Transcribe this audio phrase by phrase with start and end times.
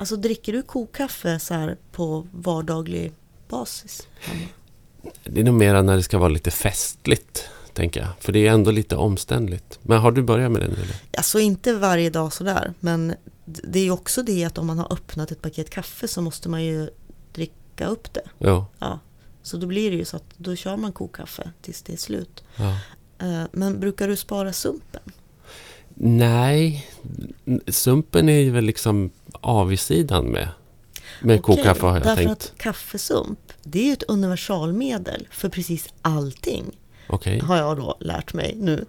[0.00, 3.12] Alltså dricker du kokkaffe så här på vardaglig
[3.48, 4.06] basis?
[5.24, 8.08] Det är nog mera när det ska vara lite festligt, tänker jag.
[8.20, 9.78] För det är ändå lite omständligt.
[9.82, 10.74] Men har du börjat med det nu?
[10.74, 10.96] Eller?
[11.16, 13.14] Alltså inte varje dag sådär, men
[13.44, 16.48] det är ju också det att om man har öppnat ett paket kaffe så måste
[16.48, 16.90] man ju
[17.32, 18.22] dricka upp det.
[18.38, 18.66] Ja.
[18.78, 18.98] Ja.
[19.42, 22.44] Så då blir det ju så att då kör man kokkaffe tills det är slut.
[22.56, 22.76] ja.
[23.26, 25.02] Eh, Men brukar du spara sumpen?
[26.00, 26.86] Nej,
[27.66, 29.10] sumpen är ju väl liksom
[29.40, 30.48] avigsidan med,
[31.22, 32.30] med Okej, kokkaffe har jag därför tänkt.
[32.30, 36.78] att kaffesump, det är ju ett universalmedel för precis allting.
[37.10, 37.38] Okej.
[37.40, 38.84] har jag då lärt mig nu.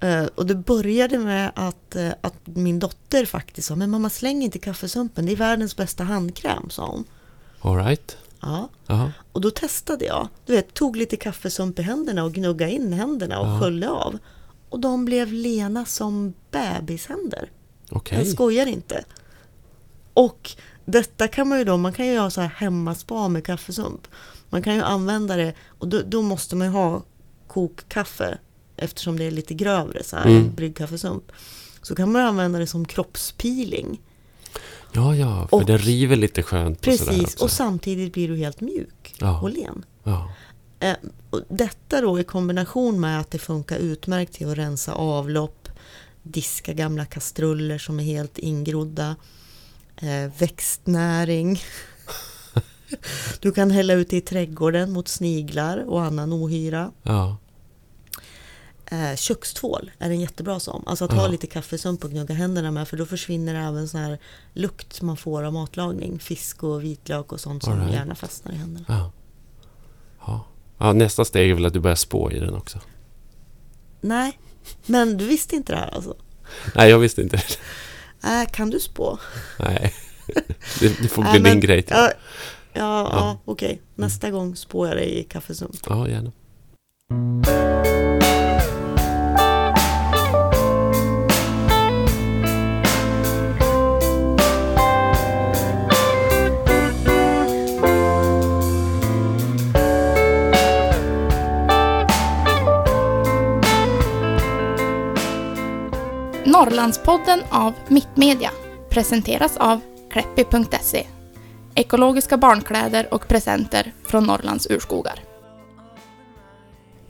[0.00, 4.42] Eh, och det började med att, eh, att min dotter faktiskt sa, men mamma släng
[4.42, 7.04] inte kaffesumpen, det är världens bästa handkräm, sa hon.
[7.60, 8.16] All right.
[8.40, 8.68] Ja.
[8.86, 9.12] Jaha.
[9.32, 13.40] Och då testade jag, du vet, tog lite kaffesump i händerna och gnugga in händerna
[13.40, 13.60] och Ja.
[13.60, 14.18] sköljde av.
[14.68, 17.50] Och de blev lena som bebishänder.
[17.90, 18.18] Okej.
[18.18, 19.04] Jag skojar inte.
[20.14, 20.50] Och
[20.84, 24.06] detta kan man ju då, man kan ju göra så här hemmaspa med kaffesump.
[24.50, 27.02] Man kan ju använda det och då, då måste man ju ha
[27.48, 28.38] kokkaffe
[28.76, 30.54] eftersom det är lite grövre så här, Mm.
[30.54, 31.24] bryggkaffesump.
[31.82, 34.00] Så kan man använda det som kroppspeeling.
[34.92, 37.44] Ja, ja, för Och- det river lite skönt och Precis, också.
[37.44, 39.40] och samtidigt blir du helt mjuk Ja.
[39.40, 39.84] och len.
[40.04, 40.32] Ja.
[40.80, 40.96] Eh,
[41.30, 45.68] och detta då i kombination med att det funkar utmärkt till att rensa avlopp,
[46.22, 49.16] diska gamla kastruller som är helt ingrodda,
[50.38, 51.60] växtnäring.
[53.40, 56.92] Du kan hälla ut det i trädgården mot sniglar och annan ohyra.
[57.02, 57.36] ja.
[58.86, 60.82] Eh, kökstvål är en jättebra som.
[60.86, 61.16] Alltså att Ja.
[61.18, 64.18] ha lite kaffesump och gnugga händerna med för då försvinner även sån här
[64.52, 66.18] lukt man får av matlagning.
[66.18, 67.92] Fisk och vitlök och sånt som right.
[67.94, 68.84] gärna fastnar i händerna.
[68.88, 69.12] Ja.
[70.26, 70.46] ja.
[70.78, 72.78] Ja, nästa steg är väl att du börjar spå i den också.
[74.00, 74.38] Nej,
[74.86, 76.14] men du visste inte det här alltså?
[76.74, 77.56] Nej, jag visste inte det.
[78.24, 79.18] Äh, kan du spå?
[79.58, 79.94] Nej.
[80.80, 81.82] Det, det får bli Nej, men- din grej.
[81.82, 81.96] till.
[81.96, 82.10] Ja,
[82.72, 83.38] ja, ja.
[83.44, 83.80] Okej.
[83.94, 85.74] Nästa gång spår jag dig i kaffesump.
[85.88, 86.32] Ja, gärna.
[106.54, 108.50] Norrlandspodden av Mittmedia
[108.90, 111.06] presenteras av Kleppi.se.
[111.74, 115.20] Ekologiska barnkläder och presenter från Norrlands urskogar.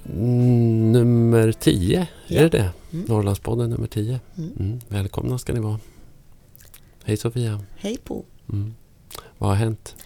[0.08, 2.38] Mm, nummer 10, Ja.
[2.40, 2.70] är det det?
[2.92, 3.04] Mm.
[3.08, 4.20] Norrlandspodden nummer 10.
[4.38, 4.50] Mm.
[4.58, 4.80] Mm.
[4.88, 5.78] Välkomna ska ni vara.
[7.04, 7.60] Hej Sofia.
[7.76, 8.24] Hej på!
[8.52, 8.74] Mm.
[9.38, 9.96] Vad har hänt?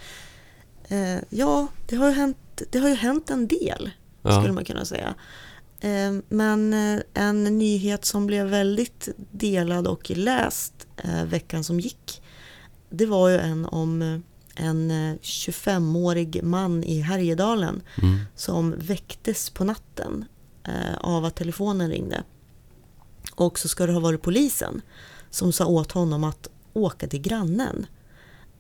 [0.89, 3.91] Eh, ja, det har, ju hänt, det har ju hänt en del,
[4.21, 4.53] skulle Ja.
[4.53, 5.15] man kunna säga.
[5.81, 12.23] Eh, men eh, en nyhet som blev väldigt delad och läst eh, veckan som gick,
[12.91, 14.19] det var ju en om eh,
[14.67, 18.19] en eh, 25-årig man i Härjedalen Mm.
[18.37, 20.25] som väcktes på natten
[21.01, 22.23] av att telefonen ringde.
[23.35, 24.83] Och så ska det ha varit polisen
[25.31, 27.87] som sa åt honom att åka till grannen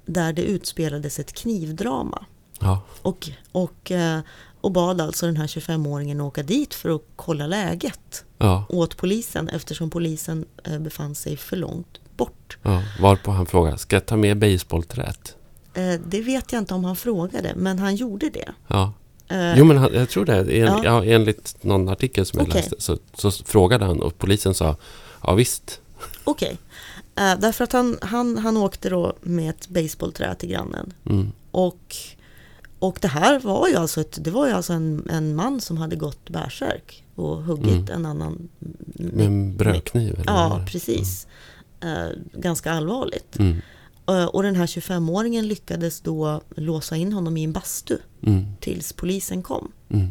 [0.06, 2.26] där det utspelades ett knivdrama.
[2.60, 2.82] Ja.
[3.02, 3.92] Och, och,
[4.60, 8.64] och bad alltså den här 25-åringen åka dit för att kolla läget Ja.
[8.68, 12.58] åt polisen eftersom polisen eh, befann sig för långt bort.
[12.62, 12.82] ja.
[13.00, 15.36] Varpå han frågar, ska jag ta med basebollträet?
[15.74, 18.48] Eh, Det vet jag inte om han frågade, men han gjorde det.
[18.68, 18.92] Ja.
[19.28, 20.36] Eh, Jo, men han, jag tror det.
[20.38, 20.80] En, Ja.
[20.84, 21.04] ja.
[21.04, 22.60] enligt någon artikel som jag Okej.
[22.60, 24.76] läste så, så frågade han och polisen sa
[25.22, 25.80] ja visst.
[26.24, 26.56] Okej,
[27.16, 30.92] Eh, därför att han, han, han åkte då med ett baseballträ till grannen.
[31.06, 31.32] Mm.
[31.50, 31.96] Och,
[32.78, 35.76] och det här var ju alltså, ett, det var ju alltså en, en man som
[35.76, 37.92] hade gått bärsärk och huggit Mm.
[37.94, 38.48] en annan.
[38.94, 40.14] Med en brödkniv?
[40.14, 41.26] Eller Ja, precis.
[41.80, 43.38] Eh, ganska allvarligt.
[43.38, 43.56] Mm.
[44.08, 48.46] Eh, och den här 25-åringen lyckades då låsa in honom i en bastu Mm.
[48.60, 49.72] tills polisen kom.
[49.88, 50.08] Mm.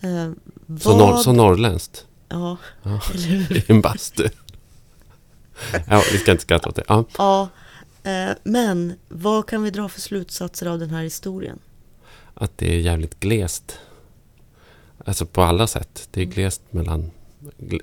[0.00, 0.32] Eh,
[0.80, 2.06] Så, vad- norr, så norrländskt?
[2.28, 3.00] Ja, Ja.
[3.14, 3.56] eller hur?
[3.56, 4.28] I en bastu?
[5.88, 6.84] ja, vi ska inte skratta åt det.
[6.88, 7.04] Ja.
[7.18, 7.48] Ja,
[8.42, 11.58] men vad kan vi dra för slutsatser av den här historien?
[12.34, 13.78] Att det är jävligt glest.
[15.04, 16.08] Alltså på alla sätt.
[16.10, 17.10] Det är glest mellan,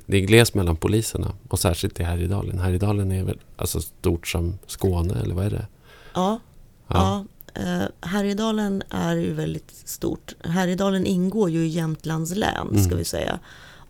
[0.05, 1.33] det är glest mellan poliserna.
[1.49, 2.59] Och särskilt i Härjedalen.
[2.59, 5.67] Härjedalen är väl alltså stort som Skåne, eller vad är det?
[6.13, 6.39] Ja,
[6.87, 7.25] ja.
[7.53, 10.35] eh, Härjedalen är ju väldigt stort.
[10.43, 12.97] Härjedalen ingår ju i Jämtlands län, ska Mm.
[12.97, 13.39] vi säga.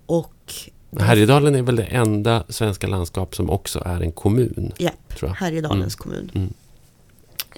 [0.05, 0.53] Och
[0.99, 5.35] Härjedalen är väl det enda svenska landskap som också är en kommun, Japp, tror jag.
[5.35, 6.31] Härjedalens kommun.
[6.35, 6.53] Mm.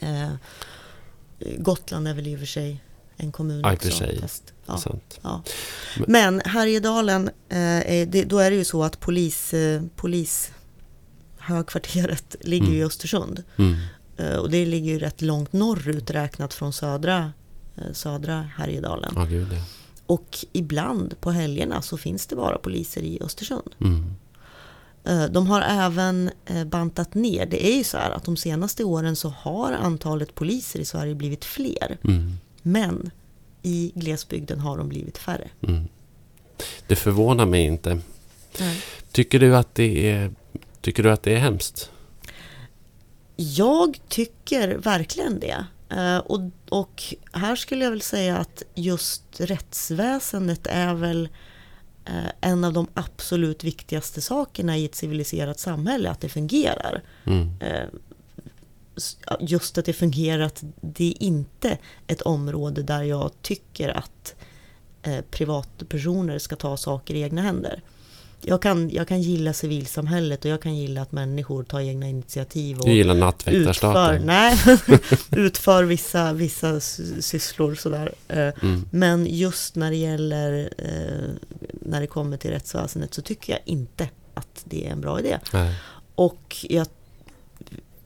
[0.02, 0.30] Eh,
[1.58, 2.82] Gotland är väl i och för sig
[3.18, 3.92] en kommun Ja, också.
[3.92, 4.22] sig.
[4.22, 4.80] fast- ja.
[5.22, 5.42] Ja.
[5.98, 12.68] Men- Men Härjedalen, eh, det, då är det ju så att polis, eh, polishögkvarteret ligger
[12.68, 12.88] ju i Mm.
[12.88, 13.44] Östersund.
[13.58, 13.76] Mm.
[14.18, 17.32] Eh, och det ligger ju rätt långt norrut räknat från södra,
[17.78, 19.14] eh, södra Härjedalen.
[19.16, 19.62] Ja, gud ja.
[20.06, 23.76] Och ibland på helgerna så finns det bara poliser i Östersund.
[23.82, 24.16] Mm.
[25.04, 27.46] Eh, De har även eh, bantat ner.
[27.46, 31.16] Det är ju så här att de senaste åren så har antalet poliser i Sverige
[31.16, 31.98] blivit fler.
[32.04, 32.38] Mm.
[32.62, 33.12] Men
[33.62, 35.50] i glesbygden har de blivit färre.
[35.62, 35.88] Mm.
[36.88, 38.00] Det förvånar mig inte.
[39.12, 40.32] Tycker du att det är,
[40.82, 41.90] tycker du att det är hemskt?
[43.36, 45.66] Jag tycker verkligen det.
[45.90, 46.40] Eh, Och,
[46.70, 51.30] och här skulle jag väl säga att just rättsväsendet är väl
[52.06, 57.04] eh, en av de absolut viktigaste sakerna i ett civiliserat samhälle, att det fungerar.
[57.26, 57.50] Mm.
[57.60, 57.88] Eh,
[59.40, 61.78] Just att det fungerar, att det är inte
[62.08, 64.36] ett område där jag tycker att
[65.32, 67.82] privatpersoner ska ta saker i egna händer.
[68.42, 72.80] Jag kan, jag kan gilla civilsamhället och jag kan gilla att människor tar egna initiativ
[72.80, 74.22] och Du gillar utför, nattväktarstaten?
[74.26, 74.58] nej,
[75.32, 78.12] utför vissa, vissa sy- sysslor sådär.
[78.28, 78.86] Eh, Mm.
[78.92, 84.10] Men just när det gäller eh, när det kommer till rättsväsendet så tycker jag inte
[84.34, 85.40] att det är en bra idé.
[85.54, 85.76] Nej.
[86.16, 86.88] Och jag,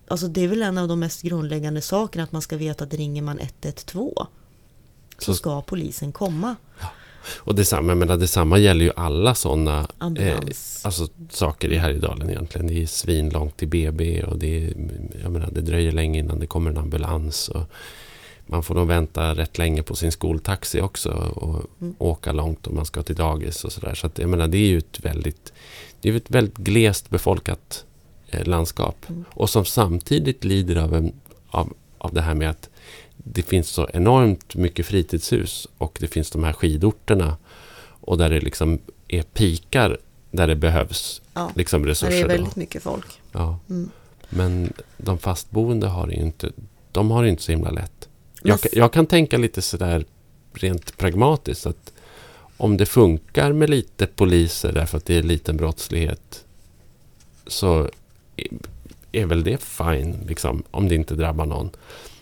[0.08, 2.94] alltså det är väl en av de mest grundläggande sakerna att man ska veta att
[2.94, 4.26] ringer man 112 så
[5.26, 6.56] Så- ska polisen komma.
[7.38, 10.82] Och detsamma, jag menar, detsamma gäller ju alla sådana Ambulans.
[10.86, 12.68] alltså, saker i Härjedalen egentligen.
[12.68, 14.74] Det är svinlångt till BB och det, är,
[15.24, 17.50] jag menar, det dröjer länge innan det kommer en ambulans.
[17.50, 17.64] Och
[18.46, 21.96] man får nog vänta rätt länge på sin skoltaxi också och Mm.
[22.00, 23.96] åka långt om man ska till dagis och sådär.
[23.96, 25.54] Så att, jag menar, det är ju ett väldigt,
[26.02, 27.86] det är ett väldigt glest befolkat
[28.30, 29.06] eh, landskap.
[29.10, 29.26] Mm.
[29.30, 31.12] Och som samtidigt lider av, en,
[31.50, 32.70] av, av det här med att
[33.34, 37.38] det finns så enormt mycket fritidshus och det finns de här skidorterna
[38.02, 39.98] och där det liksom är pikar
[40.32, 42.18] där det behövs Ja, liksom där det resurser.
[42.18, 42.28] är då.
[42.28, 43.22] väldigt mycket folk.
[43.32, 43.60] Ja.
[43.70, 43.90] Mm.
[44.30, 46.52] Men de fastboende har inte,
[46.92, 48.10] de har inte så himla lätt.
[48.44, 50.06] Jag, jag kan tänka lite sådär
[50.54, 51.94] rent pragmatiskt att
[52.58, 56.46] om det funkar med lite poliser därför att det är liten brottslighet
[57.48, 57.90] så
[58.36, 58.48] är,
[59.12, 61.70] är väl det fine, liksom, om det inte drabbar någon.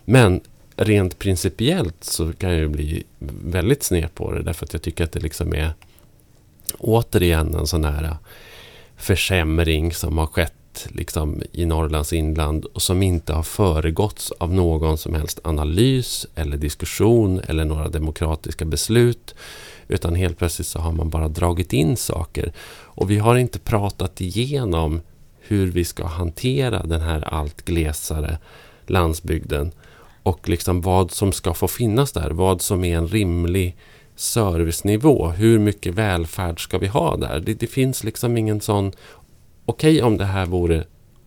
[0.06, 0.42] Men
[0.78, 3.04] rent principiellt så kan jag ju bli
[3.44, 5.74] väldigt sned på det därför att jag tycker att det liksom är
[6.78, 8.18] återigen en sån här
[8.98, 14.98] försämring som har skett liksom i Norrlands inland och som inte har föregåtts av någon
[14.98, 19.36] som helst analys eller diskussion eller några demokratiska beslut.
[19.88, 22.54] Utan helt plötsligt så har man bara dragit in saker.
[22.70, 25.02] Och vi har inte pratat igenom
[25.40, 28.38] hur vi ska hantera den här allt glesare
[28.88, 29.72] landsbygden.
[30.28, 32.30] Och liksom vad som ska få finnas där.
[32.30, 33.76] Vad som är en rimlig
[34.16, 35.28] servicenivå.
[35.28, 37.40] Hur mycket välfärd ska vi ha där?
[37.40, 38.92] Det, det finns liksom ingen sån...
[39.66, 40.84] Okej om det här vore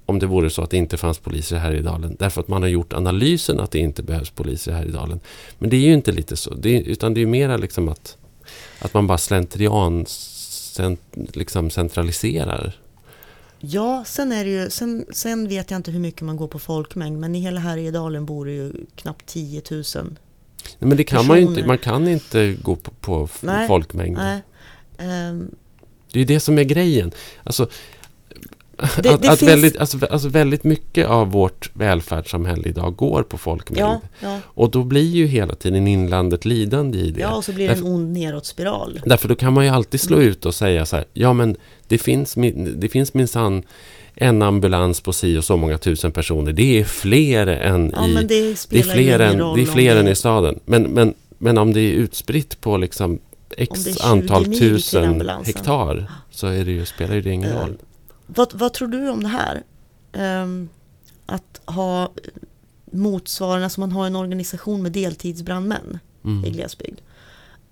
[0.06, 2.17] om det vore så att det inte fanns poliser här i Dalen.
[2.19, 5.20] Därför att man har gjort analysen att det inte behövs poliser här i Dalen.
[5.58, 6.55] Men det är ju inte lite så.
[6.55, 8.17] Det är, utan det är mera liksom att,
[8.79, 12.76] att man bara slentrian cent, liksom centraliserar.
[13.61, 16.59] Ja, sen, är det ju, sen, sen vet jag inte hur mycket man går på
[16.59, 19.83] folkmängd, men i hela Härjedalen bor det ju knappt 10 000.
[19.95, 20.15] Nej,
[20.79, 21.55] men det kan man ju inte.
[21.55, 21.67] Personer.
[21.69, 24.17] Man kan inte gå på, på Nej, folkmängd.
[24.19, 24.43] Nej.
[24.99, 25.55] Ehm,
[26.12, 27.12] Det är ju det som är grejen.
[27.45, 27.69] Alltså,
[29.03, 33.23] Det- att, det att finns- väldigt, alltså, alltså väldigt mycket av vårt välfärdssamhälle idag går
[33.23, 33.81] på folkmängd.
[33.81, 37.21] ja, ja, Och då blir ju hela tiden inlandet lidande i det.
[37.21, 39.00] ja, och så blir det en ond nedåtspiral.
[39.07, 40.28] Därför då kan man ju alltid slå Mm.
[40.28, 41.57] ut och säga så här, ja men
[41.88, 42.35] det finns,
[42.76, 43.62] det finns minsann
[44.14, 46.52] en ambulans på si och så många tusen personer.
[46.52, 48.14] Det är fler än Ja, i...
[48.14, 48.26] det
[48.69, 50.61] Det är fler, än, det är fler än i staden.
[50.64, 53.19] Men, men, men om det är utspritt på liksom Om
[53.57, 57.52] x det är 20 antal tusen hektar så är det ju, spelar ju det ingen
[57.52, 57.76] roll.
[58.35, 59.63] Vad, vad tror du om det här?
[60.13, 60.69] Ehm,
[61.27, 62.13] att ha
[62.93, 66.53] motsvarande, alltså man har en organisation med deltidsbrandmän i Mm.
[66.53, 67.01] glesbygd.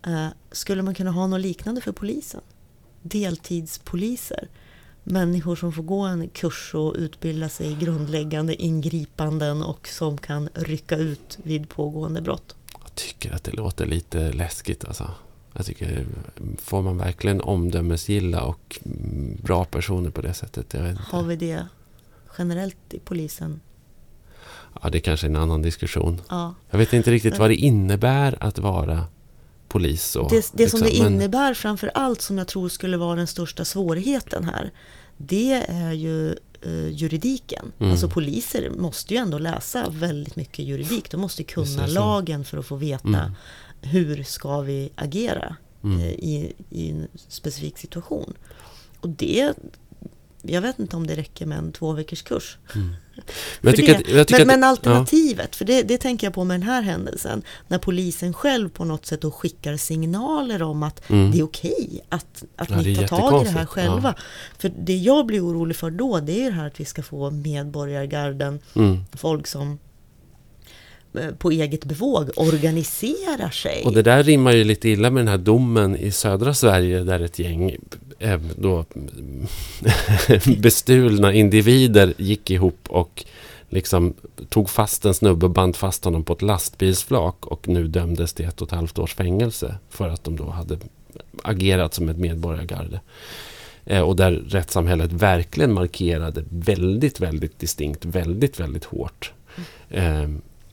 [0.07, 2.41] Eh, skulle man kunna ha något liknande för polisen?
[3.03, 4.49] Deltidspoliser.
[5.05, 10.49] Människor som får gå en kurs och utbilda sig i grundläggande ingripanden och som kan
[10.55, 12.57] rycka ut vid pågående brott.
[12.83, 15.11] Jag tycker att det låter lite läskigt alltså.
[15.53, 16.07] Jag tycker,
[16.59, 20.75] får man verkligen omdömesgilla och mm, bra personer på det sättet?
[20.99, 21.67] Har vi det
[22.39, 23.61] generellt i polisen?
[24.83, 26.21] Ja, det är kanske är en annan diskussion.
[26.29, 26.55] Ja.
[26.71, 29.05] Jag vet inte riktigt vad det innebär att vara
[29.69, 30.17] polis.
[30.17, 33.17] Och, Det, det som det liksom, men- innebär framför allt som jag tror skulle vara
[33.17, 34.71] den största svårigheten här.
[35.17, 36.29] Det är ju
[36.63, 37.73] eh, juridiken.
[37.79, 37.93] Mm.
[37.93, 41.11] Alltså poliser måste ju ändå läsa väldigt mycket juridik.
[41.11, 43.33] De måste kunna lagen för att få veta Mm.
[43.83, 46.01] Hur ska vi agera Mm.
[46.01, 48.35] eh, i, i en specifik situation.
[49.01, 49.53] Och det
[50.43, 52.59] jag vet inte om det räcker med en två veckors kurs.
[52.75, 52.97] Men,
[53.61, 54.21] För tycker det.
[54.21, 57.79] att, men, men alternativet, för det, det tänker jag på med den här händelsen, när
[57.79, 61.31] polisen själv på något sätt då skickar signaler om att Mm.
[61.31, 64.15] det är okej att, att Ja, ni tar tag i det här själva.
[64.59, 67.31] För det jag blir orolig för då, det är det här att vi ska få
[67.31, 69.05] medborgargarden, Ja, mm.
[69.17, 69.79] folk som
[71.39, 73.83] på eget bevåg organiserar sig.
[73.85, 77.21] Och det där rimmar ju lite illa med den här domen i södra Sverige där
[77.21, 77.77] ett gäng
[78.19, 78.85] eh, då,
[80.59, 83.25] bestulna individer gick ihop och
[83.69, 84.15] liksom
[84.49, 88.47] tog fast en snubbe och band fast honom på ett lastbilsflak och nu dömdes till
[88.47, 90.79] ett och ett halvt års fängelse för att de då hade
[91.43, 93.01] agerat som ett medborgargarde.
[93.85, 99.33] Eh, och där rättssamhället verkligen markerade väldigt, väldigt distinkt, väldigt, väldigt hårt.
[99.91, 100.29] Eh,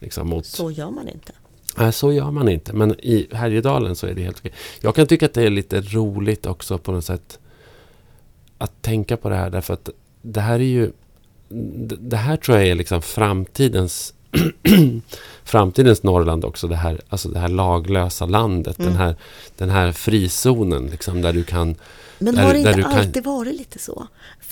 [0.06, 1.32] liksom mot, Så gör man inte.
[1.78, 2.74] Nej, så gör man inte.
[2.74, 4.52] Men i Härjedalen så är det helt okej.
[4.82, 7.40] Jag kan tycka att det är lite roligt också på något sätt
[8.58, 9.50] att tänka på det här.
[9.50, 9.90] Därför att
[10.22, 10.92] det här är ju...
[12.00, 14.14] Det här tror jag är liksom framtidens
[15.44, 16.68] framtidens Norrland också.
[16.68, 18.80] Det här, alltså det här laglösa landet.
[18.80, 18.92] Mm.
[18.92, 19.16] Den, här,
[19.58, 21.76] den här frizonen liksom, där du kan...
[22.20, 24.08] Men Där- har det inte du kan- alltid varit lite så?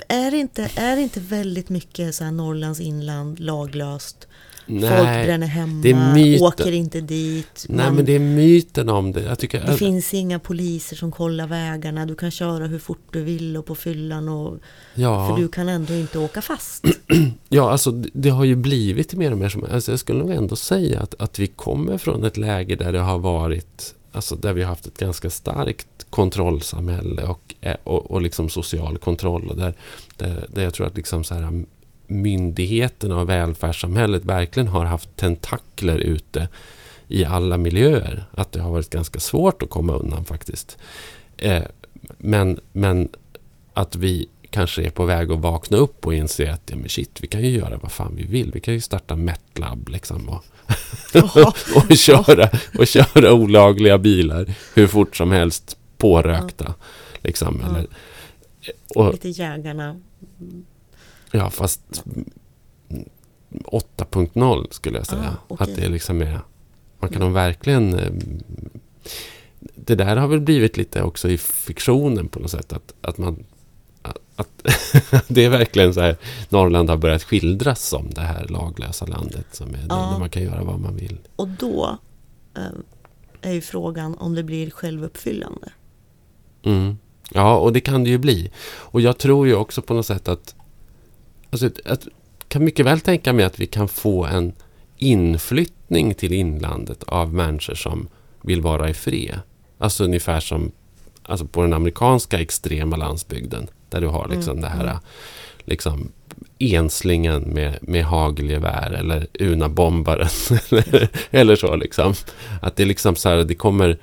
[0.07, 4.27] Är det inte, är det inte väldigt mycket så här Norrlands inland laglöst?
[4.67, 4.81] Folk
[5.25, 6.43] bränner hemma, det är myten.
[6.47, 7.65] åker inte dit.
[7.69, 9.21] Nej, man- men det är myten om det.
[9.23, 12.05] Jag tycker, det finns inga poliser som kollar vägarna.
[12.05, 14.29] Du kan köra hur fort du vill och på fyllan.
[14.29, 14.59] Och,
[14.95, 15.27] ja.
[15.29, 16.85] För du kan ändå inte åka fast.
[17.49, 19.65] Ja, alltså det, det har ju blivit mer och mer som...
[19.71, 22.99] Alltså, jag skulle nog ändå säga att, att vi kommer från ett läge där det
[22.99, 23.95] har varit...
[24.11, 28.97] Alltså där vi har haft ett ganska starkt kontrollsamhälle och, eh, och, och liksom social
[28.97, 29.47] kontroll.
[29.49, 29.73] Och där,
[30.17, 31.63] där, där jag tror att liksom så här,
[32.13, 36.47] myndigheterna och välfärdssamhället verkligen har haft tentakler ute
[37.07, 38.25] i alla miljöer.
[38.31, 40.77] Att det har varit ganska svårt att komma undan faktiskt.
[41.37, 41.63] Eh,
[42.17, 43.09] men, men
[43.73, 47.19] att vi kanske är på väg att vakna upp och inse att ja, men shit,
[47.21, 48.51] vi kan ju göra vad fan vi vill.
[48.51, 50.43] Vi kan ju starta Metlab liksom och,
[51.89, 56.73] och, köra, och köra olagliga bilar hur fort som helst pårökta.
[57.21, 57.69] Liksom, Ja.
[57.69, 57.87] eller,
[58.95, 59.99] och, Lite jägarna.
[61.33, 62.03] Ja, fast
[63.51, 65.21] 8.0 skulle jag säga.
[65.37, 65.63] Ah, okej.
[65.73, 66.39] Att det liksom är...
[66.99, 67.93] Man kan nog verkligen...
[67.99, 68.11] eh,
[69.75, 72.73] Det där har väl blivit lite också i fiktionen på något sätt.
[72.73, 73.43] Att, att man...
[74.35, 74.49] Att,
[75.27, 76.17] det är verkligen så här...
[76.49, 79.45] Norrland har börjat skildras som det här laglösa landet.
[79.51, 79.95] Som är Ja.
[80.11, 81.17] där man kan göra vad man vill.
[81.35, 81.97] Och då
[82.57, 82.63] eh,
[83.41, 85.71] är ju frågan om det blir självuppfyllande.
[86.63, 86.97] Mm.
[87.31, 88.51] Ja, och det kan det ju bli.
[88.65, 90.55] Och jag tror ju också på något sätt att...
[91.53, 92.07] Alltså, att
[92.47, 94.53] kan mycket väl tänka mig att vi kan få en
[94.97, 98.07] inflyttning till inlandet av människor som
[98.41, 99.39] vill vara i fred.
[99.77, 100.71] Alltså ungefär som
[101.23, 103.67] alltså på den amerikanska extrema landsbygden.
[103.89, 104.97] Där du har liksom Mm, det här mm.
[105.65, 106.11] liksom
[106.59, 110.59] enslingen med, med hagelgevär eller Una-bombaren.
[110.71, 112.13] eller, eller så liksom.
[112.61, 113.97] Att det är liksom så här, det kommer...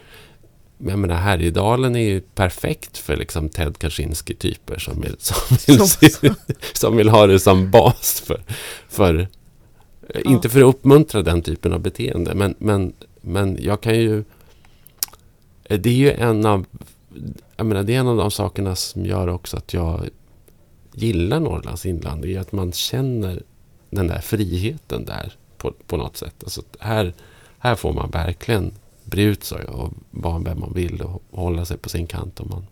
[0.86, 6.34] Jag menar, Härjedalen är ju perfekt för liksom Ted Kaczynski-typer som vill, som, vill, Som-
[6.72, 8.42] som vill ha det som bas för...
[8.88, 9.28] för
[10.24, 14.24] Inte för att uppmuntra den typen av beteende, men, men, men jag kan ju...
[15.68, 16.66] Det är ju en av...
[17.56, 20.08] Jag menar, det är en av de sakerna som gör också att jag
[20.94, 22.22] gillar Norrlands inland.
[22.22, 23.42] Det är att man känner
[23.90, 26.34] den där friheten där på, på något sätt.
[26.42, 27.14] Alltså, här,
[27.58, 28.72] här får man verkligen
[29.10, 32.48] bre ut sig och vara vem man vill och hålla sig på sin kant om
[32.50, 32.66] man,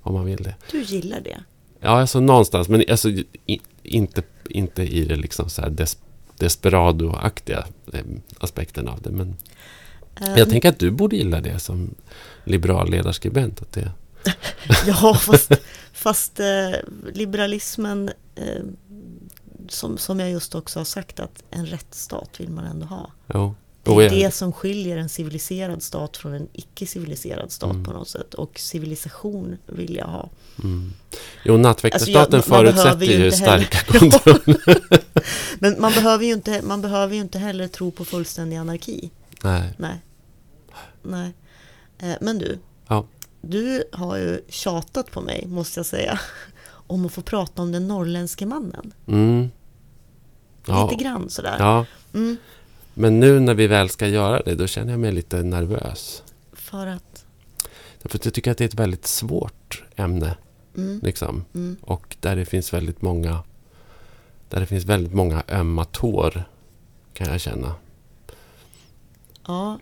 [0.00, 0.54] om man vill det.
[0.70, 1.38] Du gillar det?
[1.80, 5.98] Ja, alltså någonstans, men alltså, i, inte, inte i det liksom så här des,
[6.38, 8.04] desperado-aktiga eh,
[8.40, 9.10] aspekten av det.
[9.10, 9.36] Men
[10.20, 11.94] Eh, jag tänker att du borde gilla det som
[12.44, 13.62] liberal ledarskribent.
[13.62, 13.90] Att det,
[14.86, 15.52] Ja, fast,
[15.92, 16.70] fast eh,
[17.12, 18.62] liberalismen, eh,
[19.68, 23.10] som, som jag just också har sagt, att en rättsstat vill man ändå ha.
[23.34, 23.54] jo,
[23.86, 27.84] Det är det som skiljer en civiliserad stat från en icke-civiliserad stat Mm.
[27.84, 28.34] på något sätt.
[28.34, 30.30] Och civilisation vill jag ha.
[30.62, 30.92] Mm.
[31.44, 34.80] Jo, nattväktarstaten Alltså, jag- man behöver förutsätter ju ju starka kontroller.
[35.58, 39.10] Men man behöver, ju inte, man behöver ju inte heller tro på fullständig anarki.
[39.44, 39.74] Nej.
[39.78, 40.00] Nej.
[41.02, 41.32] Nej.
[41.98, 43.06] Eh, Men du, Ja.
[43.40, 46.20] du har ju tjatat på mig, måste jag säga,
[46.86, 48.92] om att få prata om den norrländske mannen.
[49.08, 49.48] Mm.
[50.66, 50.88] Ja.
[50.90, 51.56] Lite grann sådär.
[51.58, 52.36] ja, Mm,
[52.98, 56.22] men nu när vi väl ska göra det, då känner jag mig lite nervös.
[56.52, 57.24] för att...
[58.02, 60.36] Därför att jag tycker att det är ett väldigt svårt ämne.
[60.76, 61.44] Mm, Liksom.
[61.54, 63.38] mm, Och där det finns väldigt många
[64.48, 66.44] Där det finns väldigt många ömma tår
[67.12, 67.74] Kan jag känna
[69.46, 69.78] ja.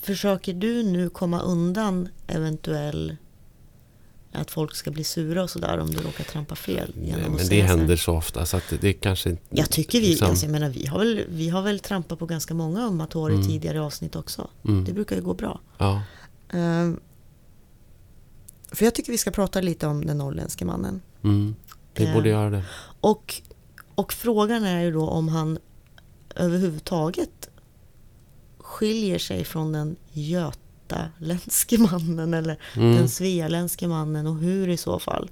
[0.00, 3.16] Försöker du nu komma undan eventuell
[4.32, 6.92] att folk ska bli sura och sådär om du råkar trampa fel.
[6.96, 9.42] Nej, Genom att men det händer så ofta så att det, kanske inte...
[9.50, 12.26] Jag tycker vi, liksom- alltså jag menar, vi, har väl, vi har väl trampat på
[12.26, 13.46] ganska många ömma tår i Mm.
[13.46, 14.50] tidigare avsnitt också.
[14.64, 14.84] Mm.
[14.84, 15.60] Det brukar ju gå bra.
[15.78, 16.02] Ja.
[16.52, 17.00] Ehm,
[18.72, 21.00] för jag tycker vi ska prata lite om den norrländske mannen.
[21.24, 21.54] Mm.
[21.94, 22.14] Vi Eh.
[22.14, 22.64] borde göra det.
[23.00, 23.42] Och,
[23.94, 25.58] och frågan är ju då om han
[26.34, 27.50] överhuvudtaget
[28.58, 29.96] skiljer sig från den
[30.92, 32.96] götaländske mannen eller Mm.
[32.96, 35.30] den svealändske mannen och hur i så fall.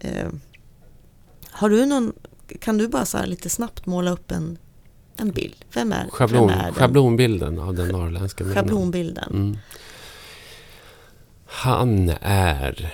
[0.00, 0.28] Eh,
[1.50, 2.12] har du någon,
[2.60, 4.58] kan du bara så lite snabbt måla upp en,
[5.16, 5.54] en bild?
[5.74, 6.74] Vem är, Schablon, vem är den?
[6.74, 8.54] schablonbilden av den norrländska mannen.
[8.56, 9.30] Schablonbilden.
[9.32, 9.58] Mm.
[11.46, 12.92] Han är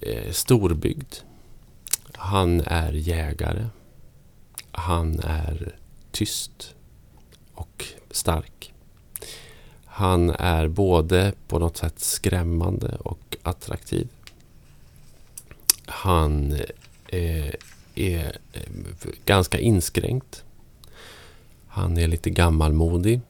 [0.00, 1.14] eh, storbyggd.
[2.12, 3.66] Han är jägare.
[4.70, 5.76] Han är
[6.10, 6.74] tyst
[7.54, 8.74] och stark.
[9.98, 14.08] Han är både på något sätt skrämmande och attraktiv.
[15.86, 16.52] Han
[17.06, 17.54] eh,
[17.94, 18.62] är eh,
[19.24, 20.44] ganska inskränkt.
[21.68, 23.20] Han är lite gammalmodig.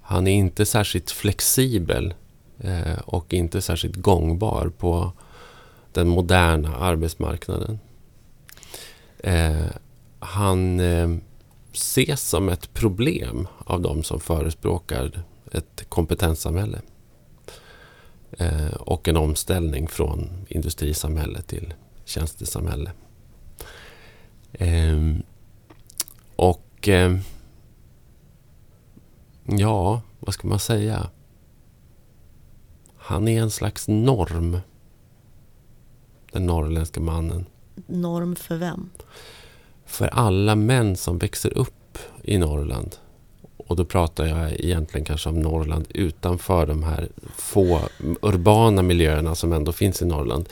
[0.00, 2.14] Han är inte särskilt flexibel
[2.60, 5.12] eh, och inte särskilt gångbar på
[5.92, 7.78] den moderna arbetsmarknaden.
[9.18, 9.66] Eh,
[10.18, 11.16] han eh,
[11.72, 16.80] ses som ett problem av de som förespråkar ett kompetenssamhälle
[18.30, 21.74] eh, och en omställning från industrisamhälle till
[22.04, 22.92] tjänstesamhälle.
[24.52, 25.14] Eh,
[26.36, 27.18] och eh,
[29.50, 31.10] Ja, vad ska man säga?
[32.96, 34.58] Han är en slags norm.
[36.32, 37.46] Den norrländska mannen.
[37.86, 38.90] Norm för vem?
[39.86, 42.96] För alla män som växer upp i Norrland.
[43.68, 47.80] Och då pratar jag egentligen kanske om Norrland utanför de här få
[48.22, 50.48] urbana miljöerna som ändå finns i Norrland.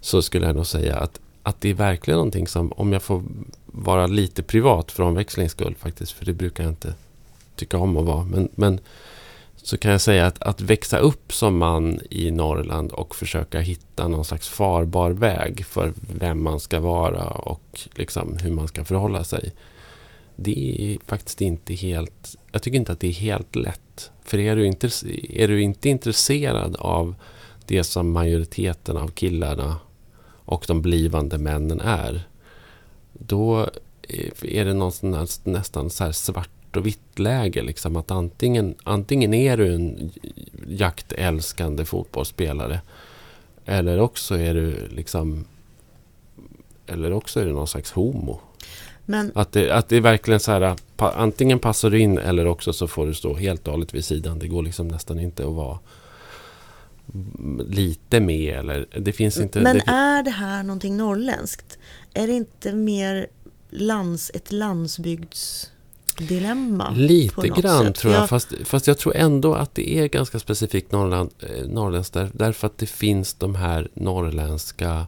[0.00, 3.22] Så skulle jag nog säga att, att det är verkligen någonting som, om jag får
[3.66, 6.94] vara lite privat för omväxlings skull faktiskt, för det brukar jag inte
[7.56, 8.24] tycka om att vara.
[8.24, 8.80] Men, men
[9.56, 14.08] så kan jag säga att, att växa upp som man i Norrland och försöka hitta
[14.08, 19.24] någon slags farbar väg för vem man ska vara och liksom hur man ska förhålla
[19.24, 19.52] sig.
[20.40, 22.36] Det är faktiskt inte helt...
[22.52, 24.10] Jag tycker inte att det är helt lätt.
[24.24, 24.90] För är du inte,
[25.28, 27.14] är du inte intresserad av
[27.66, 29.76] det som majoriteten av killarna
[30.44, 32.28] och de blivande männen är,
[33.12, 33.70] då
[34.42, 37.62] är det någon nästan så här svart och vitt läge.
[37.62, 40.10] Liksom, att antingen, antingen är du en
[40.68, 42.80] jaktälskande fotbollsspelare
[43.64, 45.44] eller också är du liksom
[46.86, 48.40] eller också är du någon slags homo.
[49.10, 52.72] Men, Att det, att det är verkligen så här, antingen passar du in eller också
[52.72, 54.38] så får du stå helt och hållet vid sidan.
[54.38, 55.78] Det går liksom nästan inte att vara
[57.66, 59.60] lite med eller det finns inte...
[59.60, 61.78] men det, är det här någonting norrländskt?
[62.14, 63.26] Är det inte mer
[63.70, 66.90] lands, ett landsbygdsdilemma?
[66.90, 67.94] Lite grann sätt?
[67.94, 71.66] tror jag, Jag- fast, fast jag tror ändå att det är ganska specifikt Norrland, eh,
[71.68, 75.06] norrländskt där, därför att det finns de här norrländska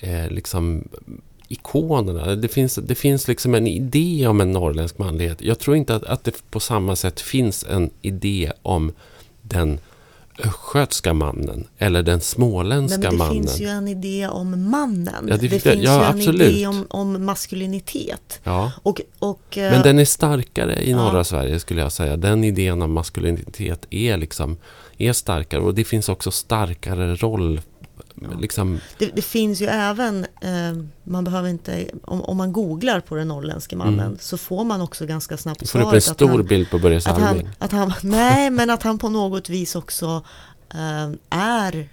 [0.00, 0.88] eh, liksom
[1.48, 2.34] ikonerna.
[2.36, 5.42] Det finns, det finns liksom en idé om en norrländsk manlighet.
[5.42, 8.92] Jag tror inte att, att det på samma sätt finns en idé om
[9.42, 9.78] den
[10.44, 13.32] östgötska mannen eller den småländska men det mannen.
[13.34, 15.26] finns ju en idé om mannen.
[15.28, 16.48] Ja, det- det, finns ja, ju en absolut.
[16.56, 18.40] idé om, om maskulinitet.
[18.44, 18.72] Ja.
[18.82, 22.16] Och, och, eh, Men den är starkare i norra Sverige skulle jag säga.
[22.16, 24.56] Den idén om maskulinitet är liksom
[24.98, 27.60] är starkare och det finns också starkare roll.
[28.40, 33.14] Liksom, det, det finns ju även, eh, man behöver inte, om, om man googlar på
[33.14, 34.18] den norrländske mannen Mm.
[34.20, 36.96] så får man också ganska snabbt får upp en svaret stor han, bild på Börje
[36.98, 37.48] att han, Salming.
[37.58, 40.22] att han, nej men att han på något vis också
[40.74, 41.88] eh, är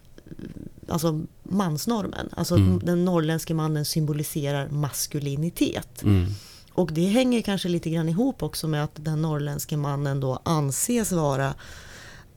[0.88, 2.30] alltså mansnormen.
[2.32, 2.80] Alltså Mm.
[2.84, 6.04] den norrländske mannen symboliserar maskulinitet.
[6.04, 6.26] Mm.
[6.74, 11.12] Och det hänger kanske lite grann ihop också med att den norrländske mannen då anses
[11.12, 11.54] vara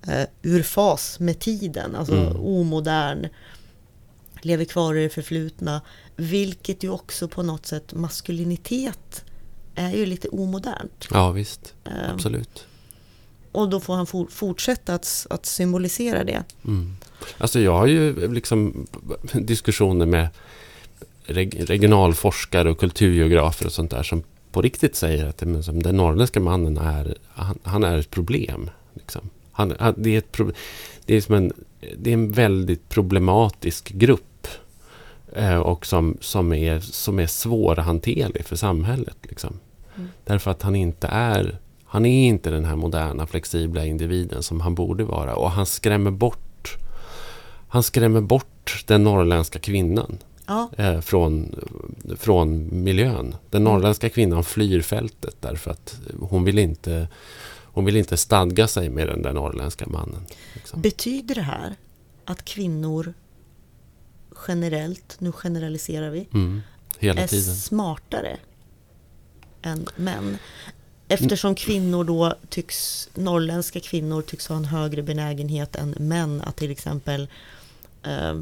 [0.07, 2.37] eh, ur fas med tiden, alltså Mm.
[2.37, 3.27] omodern,
[4.49, 5.81] lever kvar i det förflutna,
[6.17, 9.25] vilket ju också på något sätt maskulinitet
[9.75, 11.09] är ju lite omodernt.
[11.11, 12.67] Ja visst, Eh, absolut.
[13.53, 16.45] och då får han for, fortsätta att, att symbolisera det.
[16.65, 16.97] Mm.
[17.39, 18.87] Alltså jag har ju liksom
[19.33, 20.29] diskussioner med
[21.27, 25.97] reg- regionalforskare och kulturgeografer och sånt där som på riktigt säger att det- som den
[25.97, 28.71] norrländska mannen är, han, han är ett problem.
[28.95, 29.31] Liksom.
[29.53, 30.53] Han, han, det, är ett pro,
[31.07, 31.53] det, är som en,
[31.99, 34.25] det är en väldigt problematisk grupp
[35.63, 39.17] och som, som, är, som är svårhanterlig för samhället.
[39.23, 39.61] Liksom.
[39.97, 40.09] Mm.
[40.25, 41.59] Därför att han inte är
[41.91, 46.11] han är inte den här moderna flexibla individen som han borde vara och han skrämmer
[46.11, 46.77] bort
[47.69, 51.61] han skrämmer bort den norrländska kvinnan Ja, eh, från,
[52.17, 53.35] från miljön.
[53.51, 57.09] Den norrländska kvinnan flyr fältet därför att hon vill inte,
[57.63, 60.27] hon vill inte stadga sig med den där norrländska mannen.
[60.55, 60.81] Liksom.
[60.81, 61.77] betyder det här
[62.25, 63.15] att kvinnor
[64.49, 66.63] generellt, nu generaliserar vi, Mm,
[66.99, 67.55] är tiden.
[67.57, 68.37] smartare
[69.63, 70.39] än män?
[71.09, 76.71] Eftersom kvinnor då tycks, norrländska kvinnor tycks ha en högre benägenhet än män att till
[76.71, 77.29] exempel
[78.03, 78.41] eh,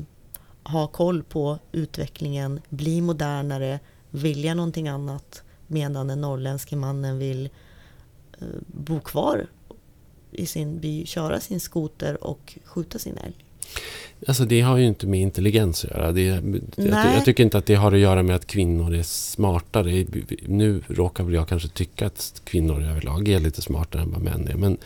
[0.63, 3.81] ha koll på utvecklingen, bli modernare,
[4.11, 7.49] vilja någonting annat medan den norrländske mannen vill
[8.41, 9.47] eh, bo kvar
[10.31, 13.35] i sin by, köra sin skoter och skjuta sin älg.
[14.27, 16.13] Alltså det har ju inte med intelligens att göra.
[16.13, 16.43] Det, jag,
[17.17, 20.07] jag tycker inte att det har att göra med att kvinnor är smartare.
[20.47, 24.49] Nu råkar väl jag kanske tycka att kvinnor överlag är lite smartare än vad män
[24.49, 24.55] är.
[24.55, 24.79] Men,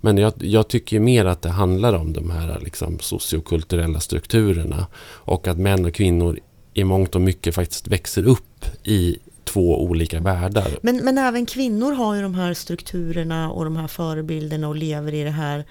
[0.00, 4.86] men jag, jag tycker mer att det handlar om de här liksom, sociokulturella strukturerna.
[5.06, 6.38] Och att män och kvinnor
[6.74, 10.78] i mångt och mycket faktiskt växer upp i två olika världar.
[10.82, 15.14] Men, men även kvinnor har ju de här strukturerna och de här förebilderna och lever
[15.14, 15.64] i det här.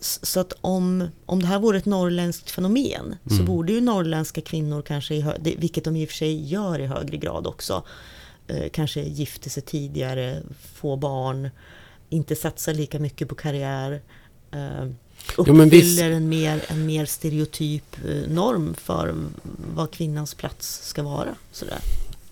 [0.00, 3.46] Så att om, om det här vore ett norrländskt fenomen så Mm.
[3.46, 7.46] borde ju norrländska kvinnor kanske, vilket de i och för sig gör i högre grad
[7.46, 7.82] också,
[8.46, 10.42] eh, kanske gifter sig tidigare,
[10.74, 11.50] få barn,
[12.08, 14.02] inte satsa lika mycket på karriär.
[14.50, 14.84] Eh,
[15.38, 19.14] Jo, uppfyller en, mer, en mer stereotyp eh, norm för
[19.74, 21.34] vad kvinnans plats ska vara.
[21.52, 21.78] Sådär.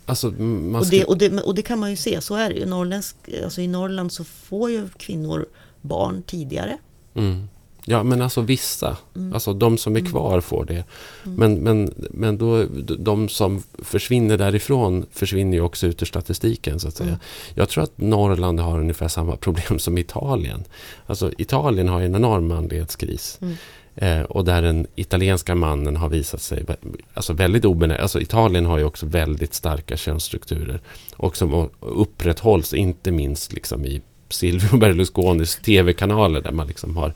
[0.07, 2.51] Alltså, man Och ska, det, och, det, och det kan man ju se, så är
[2.51, 2.67] det ju.
[2.67, 5.47] Norrländsk, alltså I Norrland så får ju kvinnor
[5.81, 6.79] barn tidigare.
[7.15, 7.49] Mm.
[7.85, 8.97] Ja, men alltså vissa.
[9.17, 9.33] Mm.
[9.33, 10.85] Alltså de som är kvar får det.
[11.23, 12.65] Men, men, men då,
[12.99, 16.81] de som försvinner därifrån försvinner ju också ut ur statistiken.
[16.81, 17.09] så att säga.
[17.09, 17.21] Mm.
[17.55, 20.65] Jag tror att Norrland har ungefär samma problem som Italien.
[21.07, 23.39] Alltså Italien har en enorm manlighetskris.
[23.41, 23.55] Mm.
[23.95, 26.65] Eh, och där den italienska mannen har visat sig
[27.15, 28.03] alltså väldigt obenägen.
[28.03, 30.81] Alltså Italien har ju också väldigt starka könsstrukturer.
[31.17, 37.15] Och som upprätthålls inte minst liksom i Silvio Berlusconis tv-kanaler där man liksom har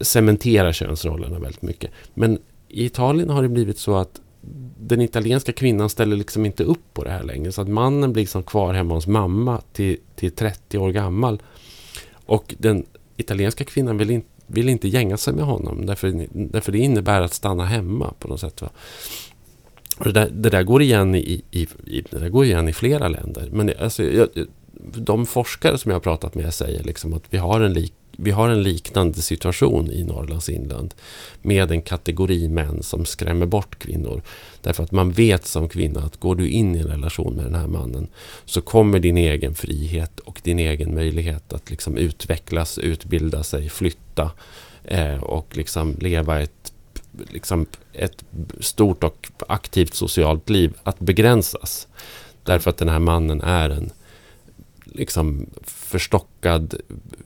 [0.00, 1.90] cementerar könsrollerna väldigt mycket.
[2.14, 4.20] Men i Italien har det blivit så att
[4.80, 7.52] den italienska kvinnan ställer liksom inte upp på det här längre.
[7.52, 11.42] Så att mannen blir liksom kvar hemma hos mamma till, till 30 år gammal.
[12.26, 12.86] Och den
[13.16, 15.86] italienska kvinnan vill, in, vill inte gänga sig med honom.
[15.86, 18.62] Därför, därför det innebär att stanna hemma på något sätt.
[18.62, 18.68] Va?
[19.98, 22.72] Och det, där, det där går igen i, i, i, det där går igen i
[22.72, 23.48] flera länder.
[23.52, 24.28] Men alltså, jag,
[24.94, 28.30] de forskare som jag har pratat med säger liksom att vi har en lik, vi
[28.30, 30.94] har en liknande situation i Norrlands inland
[31.42, 34.22] med en kategori män som skrämmer bort kvinnor.
[34.62, 37.54] Därför att man vet som kvinna att går du in i en relation med den
[37.54, 38.08] här mannen
[38.44, 44.30] så kommer din egen frihet och din egen möjlighet att liksom utvecklas, utbilda sig, flytta
[44.84, 46.72] eh, och liksom leva ett,
[47.30, 48.24] liksom ett
[48.60, 51.88] stort och aktivt socialt liv att begränsas.
[52.42, 53.92] Därför att den här mannen är en
[54.86, 56.74] liksom förstockad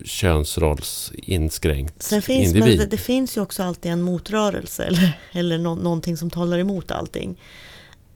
[0.05, 2.79] könsrollsinskränkt Sen finns, individ.
[2.79, 6.91] men det, finns ju också alltid en motrörelse eller, eller nå, någonting som talar emot
[6.91, 7.41] allting.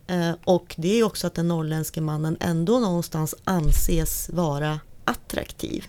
[0.06, 5.84] Eh, och det är ju också att den norrländske mannen ändå någonstans anses vara attraktiv.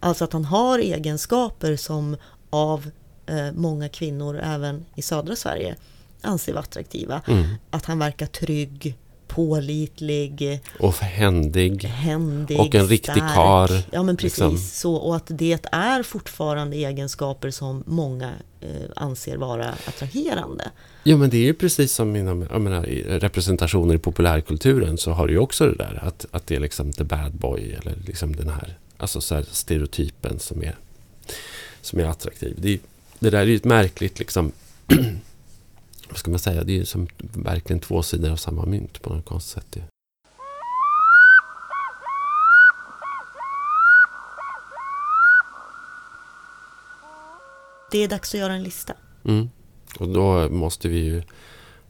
[0.00, 2.16] Alltså att han har egenskaper som
[2.50, 2.90] av
[3.26, 5.76] eh, många kvinnor även i södra Sverige
[6.22, 7.22] anser vara attraktiva.
[7.26, 7.46] Mm.
[7.70, 8.96] Att han verkar trygg,
[9.28, 11.84] pålitlig, Och händig.
[11.84, 13.34] händig, Och en riktig stark.
[13.34, 14.58] karl, Ja men precis liksom.
[14.58, 14.94] så.
[14.94, 20.70] Och att det är fortfarande egenskaper som många eh, anser vara attraherande.
[21.04, 22.82] Ja men det är ju precis som jag menar,
[23.20, 26.92] representationer i populärkulturen så har du ju också det där att, att det är liksom
[26.92, 30.76] the bad boy eller liksom den här, alltså så här stereotypen som är,
[31.80, 32.56] som är attraktiv.
[32.58, 32.78] Det,
[33.18, 34.52] det där är ju ett märkligt liksom
[36.08, 39.14] vad ska man säga, det är ju som verkligen två sidor av samma mynt på
[39.14, 39.76] något konstigt sätt.
[39.76, 39.82] ju.
[47.90, 48.94] Det är dags att göra en lista.
[49.24, 49.50] Mm.
[49.98, 51.22] Och då måste vi ju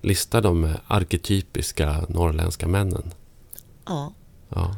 [0.00, 3.14] lista de arketypiska norrländska männen.
[3.84, 4.12] Ja.
[4.48, 4.76] Ja.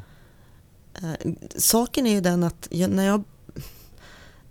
[0.95, 3.25] Eh, saken är ju den att när jag...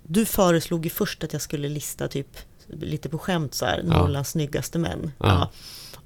[0.03, 2.37] Du föreslog ju först att jag skulle lista typ
[2.81, 3.97] lite på skämt så här, Ja.
[4.01, 5.11] Norrlands snyggaste män.
[5.17, 5.49] Ja.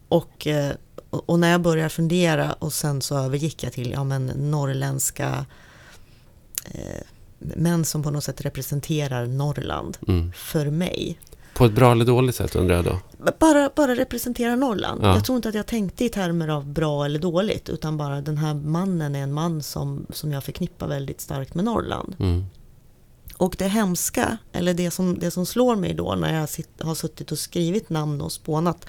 [0.10, 0.72] Och, eh,
[1.10, 5.46] och och när jag började fundera och sen så övergick jag till ja, men, norrländska
[6.72, 7.02] eh,
[7.38, 10.32] män som på något sätt representerar Norrland Mm.
[10.36, 11.20] för mig.
[11.56, 13.00] På ett bra eller dåligt sätt undrar jag då?
[13.40, 15.00] Bara, bara representerar Norrland.
[15.04, 15.16] Ja.
[15.16, 18.38] Jag tror inte att jag tänkte i termer av bra eller dåligt utan bara den
[18.38, 22.16] här mannen är en man som, som jag förknippar väldigt starkt med Norrland.
[22.20, 22.46] Mm.
[23.44, 26.96] Och det hemska, eller det som, det som slår mig då när jag sitt, har
[26.96, 28.86] suttit och skrivit namn och spånat,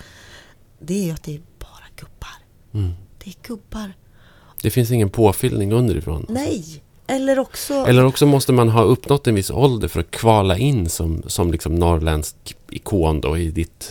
[0.78, 2.36] det är att det är bara gubbar.
[2.74, 2.92] Mm.
[3.24, 3.92] Det är gubbar.
[4.62, 6.26] Det finns ingen påfyllning underifrån.
[6.28, 6.82] Nej!
[7.06, 7.74] Eller också...
[7.74, 11.52] Eller också måste man ha uppnått en viss ålder för att kvala in som, som
[11.52, 13.90] liksom norrländsk ikon då i ditt...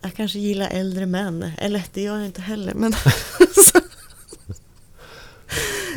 [0.00, 1.50] Jag kanske gillar äldre män.
[1.58, 2.74] Eller det gör jag inte heller.
[2.74, 2.92] Men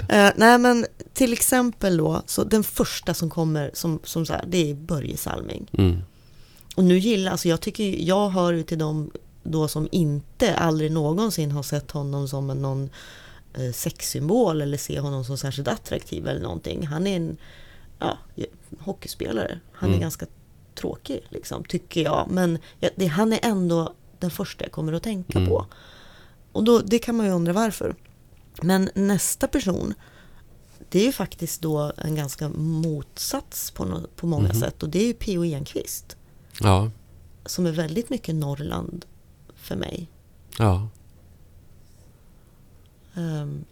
[0.09, 4.45] Eh, nej men till exempel då, så den första som kommer som, som så här,
[4.47, 5.69] det är Börje Salming.
[5.73, 5.97] Mm.
[6.75, 9.11] Och nu gillar, alltså jag tycker, jag hör ju till dem
[9.43, 12.89] då som inte aldrig någonsin har sett honom som en, någon
[13.53, 16.87] eh, sexsymbol eller ser honom som särskilt attraktiv eller någonting.
[16.87, 17.37] Han är en
[17.99, 18.17] ja,
[18.79, 19.59] hockeyspelare.
[19.71, 20.01] Han är Mm.
[20.01, 20.25] ganska
[20.75, 22.27] tråkig liksom, tycker jag.
[22.29, 25.49] Men ja, det, han är ändå den första jag kommer att tänka Mm.
[25.49, 25.65] på.
[26.51, 27.95] Och då, det kan man ju undra varför.
[28.61, 29.93] Men nästa person,
[30.89, 34.59] det är ju faktiskt då en ganska motsats på, nå- på många Mhm.
[34.59, 34.83] sätt.
[34.83, 35.43] Och det är ju P.O.
[35.43, 36.17] Enquist.
[36.61, 36.91] Ja,
[37.45, 39.05] Som är väldigt mycket Norrland
[39.55, 40.07] för mig.
[40.57, 40.87] ja.
[43.15, 43.65] Ehm,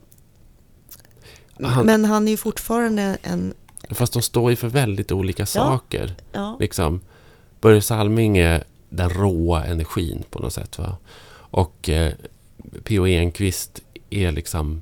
[1.61, 3.53] Han- Men han är ju fortfarande en...
[3.89, 6.15] Fast de står ju för väldigt olika saker.
[6.31, 7.01] Ja, Liksom.
[7.61, 10.77] Börje Salming är den råa energin på något sätt.
[10.77, 10.97] Va?
[11.33, 12.13] Och eh,
[12.83, 13.05] P.O.
[13.07, 14.81] Enquist är liksom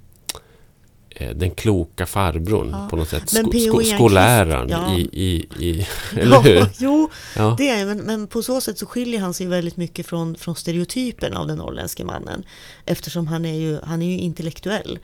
[1.10, 2.88] eh, den kloka farbrorn Ja.
[2.90, 3.34] på något sätt.
[3.34, 3.62] Men Sko- P.O.
[3.72, 4.96] sko- Enquist- skoläran ja.
[4.98, 5.88] i, i, i...
[6.20, 6.56] Eller hur?
[6.56, 7.56] ja, jo, Ja.
[7.58, 10.56] det är men, men på så sätt så skiljer han sig väldigt mycket från, från
[10.56, 12.44] stereotypen av den norrländske mannen.
[12.86, 15.00] Eftersom han är ju, han är ju intellektuell.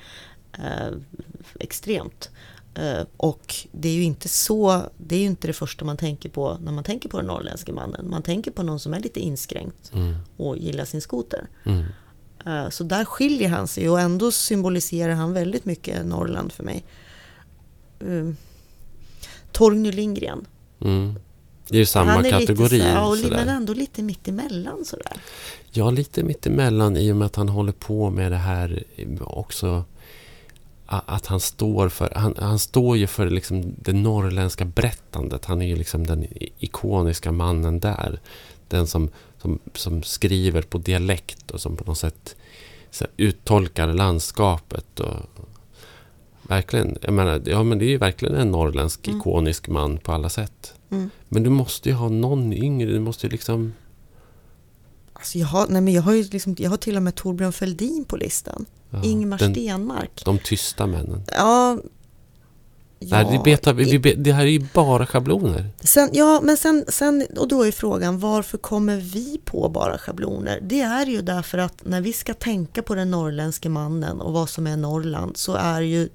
[0.53, 0.97] Eh,
[1.59, 2.29] extremt.
[2.75, 6.29] Eh, och det är ju inte så, det är ju inte det första man tänker
[6.29, 8.09] på när man tänker på den norrländske mannen.
[8.09, 11.47] Man tänker på någon som är lite inskränkt Mm, och gillar sin skoter.
[11.63, 11.83] mm,
[12.69, 16.83] Så där skiljer han sig och ändå symboliserar han väldigt mycket Norrland för mig.
[18.03, 18.33] Uh,
[19.51, 20.45] Torgny Lindgren.
[20.81, 21.15] mm.
[21.71, 22.77] Det är ju samma han är kategori.
[22.77, 23.37] Lite så, ja, sådär.
[23.37, 25.13] men ändå lite mittemellan sådär.
[25.71, 29.83] Ja, lite mittemellan i och med att han håller på med det här eh, också.
[30.85, 35.45] Att han står för, han, han står ju för liksom det norrländska berättandet.
[35.45, 36.27] Han är ju liksom den
[36.59, 38.19] ikoniska mannen där.
[38.67, 39.09] Den som,
[39.41, 42.35] som, som skriver på dialekt och som på något sätt
[43.17, 44.99] uttolkar landskapet.
[44.99, 45.15] Och,
[46.43, 49.19] verkligen, jag menar, ja men det är ju verkligen en norrländsk Mm.
[49.19, 50.73] ikonisk man på alla sätt.
[50.89, 51.09] Mm.
[51.29, 53.73] Men du måste ju ha någon yngre, du måste ju liksom...
[55.13, 57.53] Alltså jag, har, nej men jag, har ju liksom, jag har till och med Torbjörn
[57.53, 58.65] Fälldin på listan.
[58.89, 60.21] ja, Ingmar den- Stenmark.
[60.25, 61.23] De tysta männen.
[61.37, 61.77] Ja,
[63.01, 65.69] Nej, det, betar, vi, vi, det här är ju bara schabloner.
[65.79, 70.59] Sen, ja, men sen, sen, och då är frågan varför kommer vi på bara schabloner?
[70.61, 74.49] Det är ju därför att när vi ska tänka på den norrländske mannen och vad
[74.49, 76.09] som är Norrland så är ju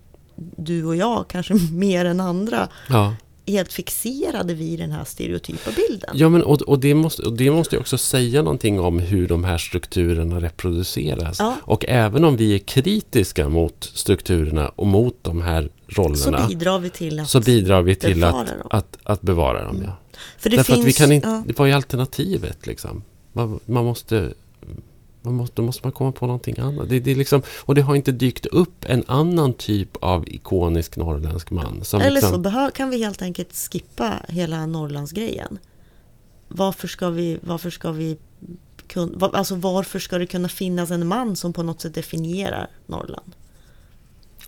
[0.57, 3.15] du och jag, kanske mer än andra, Ja,
[3.47, 6.11] helt fixerade vid den här stereotypa bilden.
[6.15, 9.29] ja men, och, och, det måste, och det måste ju också säga någonting om hur
[9.29, 11.39] de här strukturerna reproduceras.
[11.39, 11.57] Ja.
[11.63, 16.79] Och även om vi är kritiska mot strukturerna och mot de här så rollerna bidrar
[16.79, 17.29] vi till att...
[17.29, 18.67] så bidrar vi till bevara att, dem.
[18.71, 19.83] att, att bevara dem.
[19.85, 19.97] Ja.
[20.39, 23.03] för det Därför finns, att vi kan inte, ja, det var ju alternativet liksom.
[23.33, 24.33] Man, man måste...
[25.33, 26.89] Måste, då måste man komma på någonting annat.
[26.89, 30.97] Det, det är liksom, och det har inte dykt upp en annan typ av ikonisk
[30.97, 31.83] norrländsk man.
[31.93, 35.59] Eller liksom, så behö, kan vi helt enkelt skippa hela Norrlandsgrejen.
[36.49, 38.17] Varför ska vi, varför ska vi
[38.87, 42.71] kun, var, alltså varför ska det kunna finnas en man som på något sätt definierar
[42.87, 43.33] Norrland?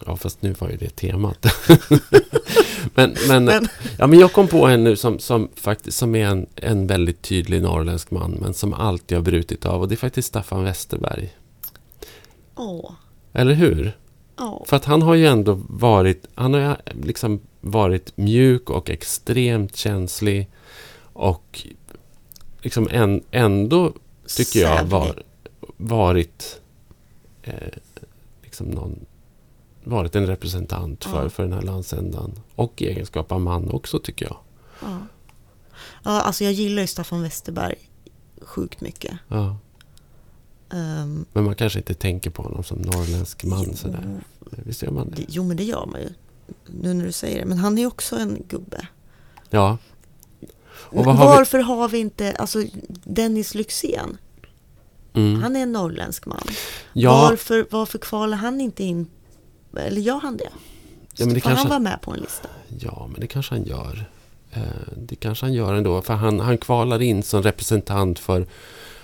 [0.06, 1.46] Ja, fast nu var ju det temat.
[2.94, 6.26] men, men, Men- ja, men jag kom på en nu som, som, faktiskt, som är
[6.26, 9.80] en, en väldigt tydlig norrländsk man, men som alltid har brutit av.
[9.80, 11.34] Och det är faktiskt Staffan Westerberg.
[12.54, 12.92] Åh,
[13.32, 13.96] Eller hur?
[14.36, 14.64] ja.
[14.66, 20.48] För att han har ju ändå varit, han har liksom varit mjuk och extremt känslig.
[21.12, 21.66] Och
[22.62, 23.92] liksom en, ändå,
[24.36, 25.22] tycker jag, var,
[25.76, 26.60] varit
[27.42, 27.52] eh,
[28.42, 29.06] liksom någon,
[29.84, 31.28] varit en representant för, Ja.
[31.30, 32.32] för den här landsändan.
[32.54, 34.36] Och i egenskap av man också, tycker jag.
[34.82, 34.98] Ja.
[36.02, 37.74] ja, alltså jag gillar ju Staffan Westerberg
[38.42, 39.14] sjukt mycket.
[39.28, 39.56] Ja.
[40.72, 44.20] Ehm, Men man kanske inte tänker på honom som norrländsk man jo, sådär.
[44.50, 45.24] Visst gör man det?
[45.28, 46.08] jo, men det gör man ju.
[46.66, 47.44] Nu när du säger det.
[47.46, 48.86] Men han är också en gubbe.
[49.50, 49.78] Ja.
[50.70, 52.64] Och har vi- Varför har vi inte, alltså
[53.04, 54.18] Dennis Lyxzén,
[55.12, 55.42] Mm.
[55.42, 56.42] han är en norrländsk man.
[56.92, 59.06] Ja, Varför, varför kvalar han inte in,
[59.76, 60.48] eller gör han det?
[61.16, 62.48] Ja, men det kanske- han vara med på en lista?
[62.80, 64.04] Ja, men det kanske han gör.
[64.52, 64.62] Eh,
[64.96, 66.02] Det kanske han gör ändå.
[66.02, 68.46] För han, han kvalar in som representant för,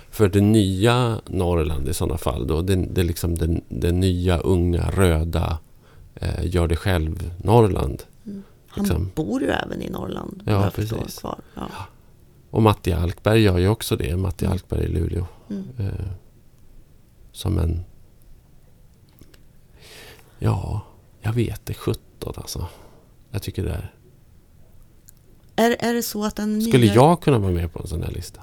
[0.09, 2.47] för det nya Norrland i sådana fall.
[2.47, 2.61] Då.
[2.61, 5.57] Det, det är liksom den, den nya, unga, röda,
[6.15, 8.03] eh, gör det själv Norrland.
[8.67, 9.11] Han Liksom.
[9.15, 10.43] bor ju även i Norrland.
[10.45, 11.19] Ja, precis.
[11.19, 11.39] Kvar.
[11.55, 11.67] Ja.
[12.49, 14.17] Och Matti Alkberg gör ju också det.
[14.17, 14.53] Matti Mm.
[14.53, 15.25] Alkberg i Luleå.
[15.49, 15.63] Mm.
[15.79, 16.05] Eh,
[17.31, 17.83] som en...
[20.39, 20.81] Ja,
[21.21, 21.73] jag vet det.
[21.73, 22.67] 17 alltså.
[23.31, 23.91] Jag tycker det är...
[25.55, 26.93] Är, är det så att den Skulle nya...
[26.95, 28.41] jag kunna vara med på en sån här lista?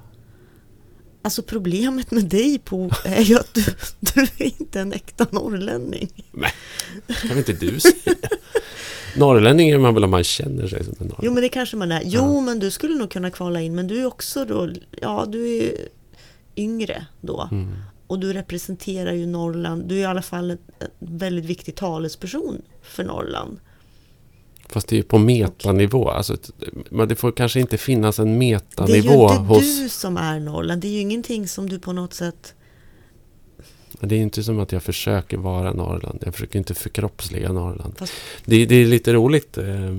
[1.24, 3.64] Alltså problemet med dig på är ju att du,
[4.00, 6.08] du är inte en äkta norrlänning.
[7.28, 7.94] Kan inte du säga?
[9.16, 11.16] Norrlänning är man väl om man känner sig som en norrlänning?
[11.22, 12.02] Jo men det kanske man är.
[12.04, 12.40] Jo Ja.
[12.40, 15.72] men du skulle nog kunna kvala in men du är också då, ja du är
[16.56, 17.48] yngre då.
[17.52, 17.74] Mm.
[18.12, 19.84] Och du representerar ju Norrland.
[19.84, 20.58] Du är i alla fall en
[20.98, 23.58] väldigt viktig talesperson för Norrland.
[24.68, 26.08] Fast det är ju på metanivå.
[26.10, 26.36] Alltså,
[26.90, 29.80] men det får kanske inte finnas en Det är ju metanivå inte hos...
[29.80, 30.82] du som är Norrland.
[30.82, 32.54] Det är ju ingenting som du på något sätt...
[34.00, 36.18] Det är inte som att jag försöker vara Norrland.
[36.24, 37.98] Jag försöker inte förkroppsliga Norrland.
[37.98, 38.12] Fast-
[38.44, 39.58] Det, det är lite roligt.
[39.58, 39.96] eh,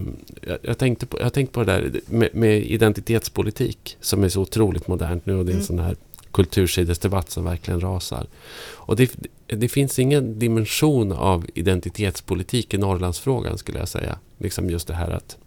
[0.61, 4.41] Jag, tänkte på, jag har tänkt på det där med, med identitetspolitik som är så
[4.41, 5.65] otroligt modernt nu och det är en Mm.
[5.67, 5.95] sån här
[6.33, 8.27] kultursidesdebatt som verkligen rasar.
[8.73, 9.15] Och det,
[9.47, 14.19] det finns ingen dimension av identitetspolitik i Norrlandsfrågan skulle jag säga.
[14.37, 15.37] Liksom just det här att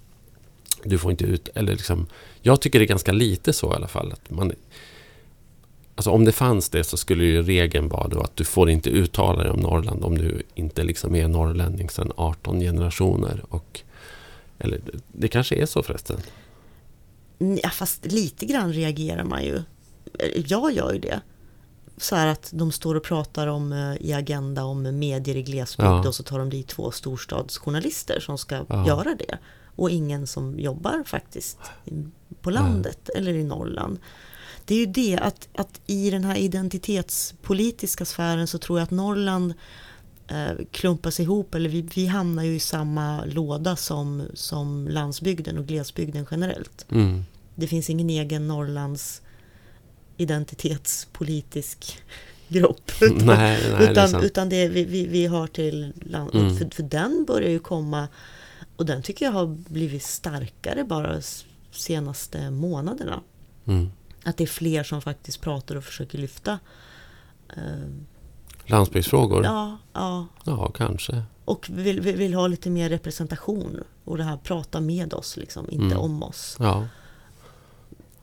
[0.84, 2.06] du får inte ut, eller liksom,
[2.42, 4.12] jag tycker det är ganska lite så i alla fall.
[4.12, 4.52] Att man,
[5.94, 8.90] alltså om det fanns det så skulle ju regeln vara då att du får inte
[8.90, 13.44] uttala dig om Norrland om du inte liksom är norrlänning sedan 18 generationer.
[13.48, 13.80] Och,
[14.58, 14.80] eller
[15.12, 16.20] det kanske är så förresten.
[17.38, 19.62] Ja, fast lite grann reagerar man ju.
[20.46, 21.20] Jag gör ju det.
[21.98, 25.86] Så här att de står och pratar om eh, i Agenda om medier i glesbygd
[25.88, 26.08] Ja.
[26.08, 28.86] och så tar de dit två storstadsjournalister som ska Ja.
[28.86, 29.38] göra det.
[29.76, 31.58] Och ingen som jobbar faktiskt
[32.40, 33.98] på landet eller i Norrland.
[34.64, 38.90] Det är ju det att, att i den här identitetspolitiska sfären så tror jag att
[38.90, 39.54] Norrland
[40.28, 45.66] eh, klumpas ihop, eller vi, vi hamnar ju i samma låda som, som landsbygden och
[45.66, 46.86] glesbygden generellt.
[46.90, 47.24] Mm.
[47.54, 49.22] Det finns ingen egen Norrlands
[50.16, 52.02] identitetspolitisk
[52.48, 52.90] grupp.
[53.00, 54.24] Utan, Nej, nej, det utan, sant.
[54.24, 56.56] utan det, vi, vi, vi hör till land, Mm.
[56.58, 58.08] för, för den börjar ju komma
[58.76, 61.20] och den tycker jag har blivit starkare bara
[61.72, 63.20] senaste månaderna.
[63.64, 63.90] Mm.
[64.24, 66.58] Att det är fler som faktiskt pratar och försöker lyfta.
[67.56, 67.62] eh,
[68.66, 69.44] Landsbygdsfrågor?
[69.44, 71.22] Ja, ja, ja, kanske.
[71.44, 73.80] och vill, vill, vill ha lite mer representation.
[74.04, 75.98] Och det här prata med oss, liksom, inte Mm.
[75.98, 76.56] om oss.
[76.60, 76.86] Ja.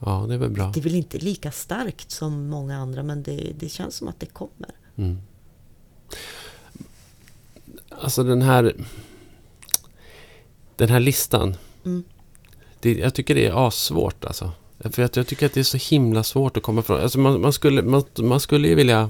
[0.05, 0.71] Ja, det är väl bra.
[0.73, 4.19] Det är väl inte lika starkt som många andra men det, det känns som att
[4.19, 4.69] det kommer.
[4.95, 5.17] Mm.
[7.89, 8.75] Alltså den här...
[10.75, 11.55] Den här listan.
[11.85, 12.03] Mm.
[12.79, 14.51] Det, jag tycker det är assvårt alltså.
[14.79, 17.01] För att jag tycker att det är så himla svårt att komma ifrån.
[17.01, 19.09] Alltså man, man, skulle, man, man skulle ju vilja...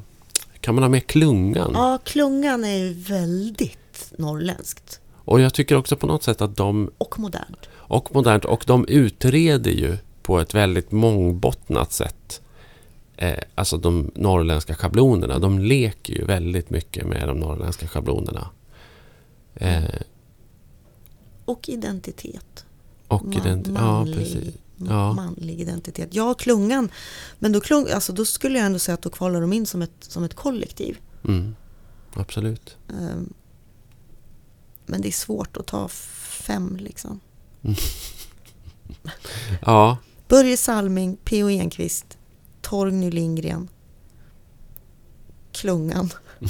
[0.59, 1.71] Kan man ha med klungan?
[1.73, 6.91] Ja, klungan är väldigt norrländskt Och jag tycker också på något sätt att de...
[6.97, 7.69] och modernt.
[7.73, 8.45] Och modernt.
[8.45, 12.41] Och de utreder ju på ett väldigt mångbottnat sätt.
[13.17, 15.39] Eh, alltså de norrländska schablonerna.
[15.39, 18.49] De leker ju väldigt mycket med de norrländska schablonerna.
[19.55, 19.83] Eh,
[21.45, 22.65] Och identitet.
[23.07, 24.53] och Man- ident- ja, manlig, precis.
[24.77, 25.13] Ja.
[25.13, 26.09] manlig identitet.
[26.11, 26.89] Ja, klungan.
[27.39, 29.81] Men då, klung, alltså, då skulle jag ändå säga att då kvalar de in som
[29.81, 30.97] ett, som ett kollektiv.
[31.27, 31.55] Mm,
[32.13, 32.77] absolut.
[32.89, 33.33] Ehm,
[34.85, 37.19] Men det är svårt att ta fem liksom.
[39.65, 39.97] Ja,
[40.33, 41.49] Börje Salming, P.O.
[41.49, 42.17] Enquist,
[42.61, 43.69] Torgny Lindgren,
[45.51, 46.09] Klungan.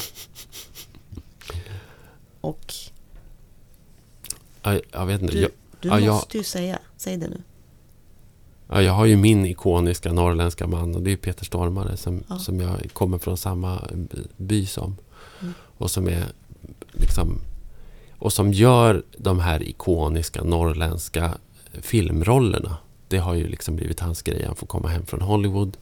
[2.42, 2.74] Och
[4.64, 5.34] jag, jag vet inte.
[5.36, 5.50] du,
[5.82, 7.42] du ja, jag- måste ju säga, säg det nu.
[8.68, 12.40] ja, jag har ju min ikoniska norrländska man och det är Peter Stormare som, Ja.
[12.40, 14.96] som jag kommer från samma by- by som.
[15.42, 15.54] Mm.
[15.78, 16.26] Och som är
[16.92, 17.40] liksom...
[18.18, 21.38] Och som gör de här ikoniska norrländska
[21.82, 22.78] filmrollerna.
[23.14, 24.44] Det har ju liksom blivit hans grej.
[24.46, 25.78] Han får komma hem från Hollywood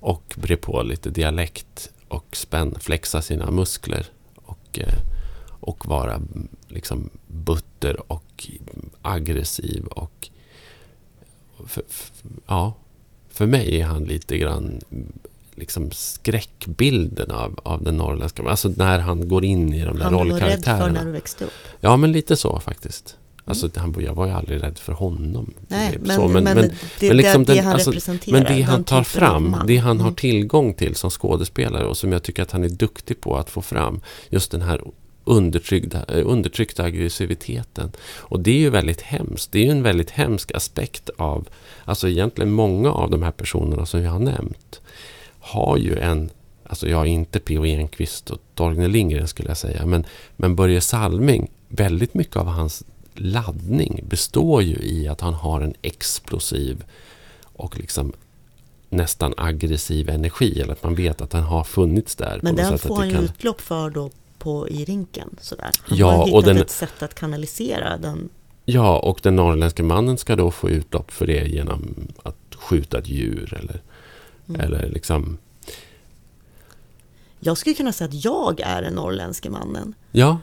[0.00, 4.06] och bre på lite dialekt och spänn, flexa sina muskler.
[4.34, 4.94] Och, eh,
[5.60, 8.48] och vara mm, liksom butter och
[9.02, 10.28] aggressiv och...
[11.66, 12.12] För, för,
[12.46, 12.74] ja,
[13.28, 15.12] för mig är han lite grann mm,
[15.54, 18.42] liksom skräckbilden av, av den norrländska...
[18.42, 20.92] Alltså när han går in i de där Han du var rädd för rollkaraktärerna.
[20.92, 21.52] när du växte upp.
[21.80, 23.16] Ja, men lite så faktiskt.
[23.44, 25.54] Alltså, han, jag var ju aldrig rädd för honom.
[25.68, 26.68] Nej, men, det,
[27.08, 28.32] men liksom det den- han alltså, representerar.
[28.32, 30.14] men det den han tar fram, det han har Mm.
[30.16, 33.62] tillgång till som skådespelare och som jag tycker att han är duktig på att få
[33.62, 34.00] fram.
[34.30, 34.80] Just den här
[35.24, 37.92] undertryckta, eh, undertryckta aggressiviteten.
[38.18, 39.52] Och det är ju väldigt hemskt.
[39.52, 41.48] Det är ju en väldigt hemsk aspekt av,
[41.84, 44.80] alltså egentligen många av de här personerna som jag har nämnt
[45.40, 46.30] har ju en,
[46.66, 47.64] alltså jag är inte P.O.
[47.64, 52.84] Enquist och Torgny Lindgren skulle jag säga, men, men Börje Salming, väldigt mycket av hans
[53.14, 56.84] laddning består ju i att han har en explosiv
[57.42, 58.12] och liksom
[58.88, 60.60] nästan aggressiv energi.
[60.60, 62.40] Eller att man vet att den har funnits där.
[62.42, 63.24] Men den får han ju kan...
[63.24, 65.36] utlopp för då på, i rinken.
[65.40, 65.70] Sådär.
[65.82, 68.28] Han Ja, har och hittat den- ett sätt att kanalisera den.
[68.64, 73.08] Ja, och den norrländska mannen ska då få utlopp för det genom att skjuta ett
[73.08, 73.82] djur eller,
[74.48, 74.60] Mm.
[74.60, 75.38] eller liksom...
[77.40, 79.94] Jag skulle kunna säga att jag är den norrländske mannen.
[80.12, 80.38] Ja,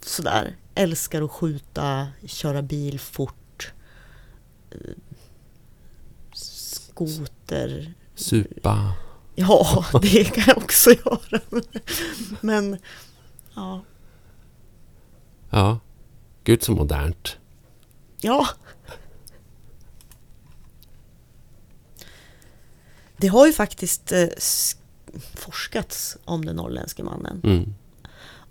[0.00, 3.72] Sådär, älskar att skjuta, köra bil fort.
[4.70, 4.78] eh,
[6.32, 7.94] Skoter.
[8.14, 8.92] supa.
[9.34, 11.40] Ja, det kan jag också göra.
[12.40, 12.78] Men,
[13.54, 13.84] ja.
[15.50, 15.78] Ja.
[16.44, 17.38] Gud så modernt.
[18.20, 18.48] Ja.
[23.16, 24.26] Det har ju faktiskt eh,
[25.34, 27.40] forskats om den norrländske mannen.
[27.44, 27.74] Mm.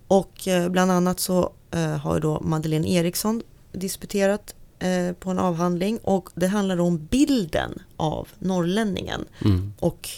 [0.07, 3.41] Och eh, bland annat så eh, har då Madeleine Eriksson
[3.71, 9.73] disputerat eh, på en avhandling och det handlar om bilden av norrlänningen Mm.
[9.79, 10.09] och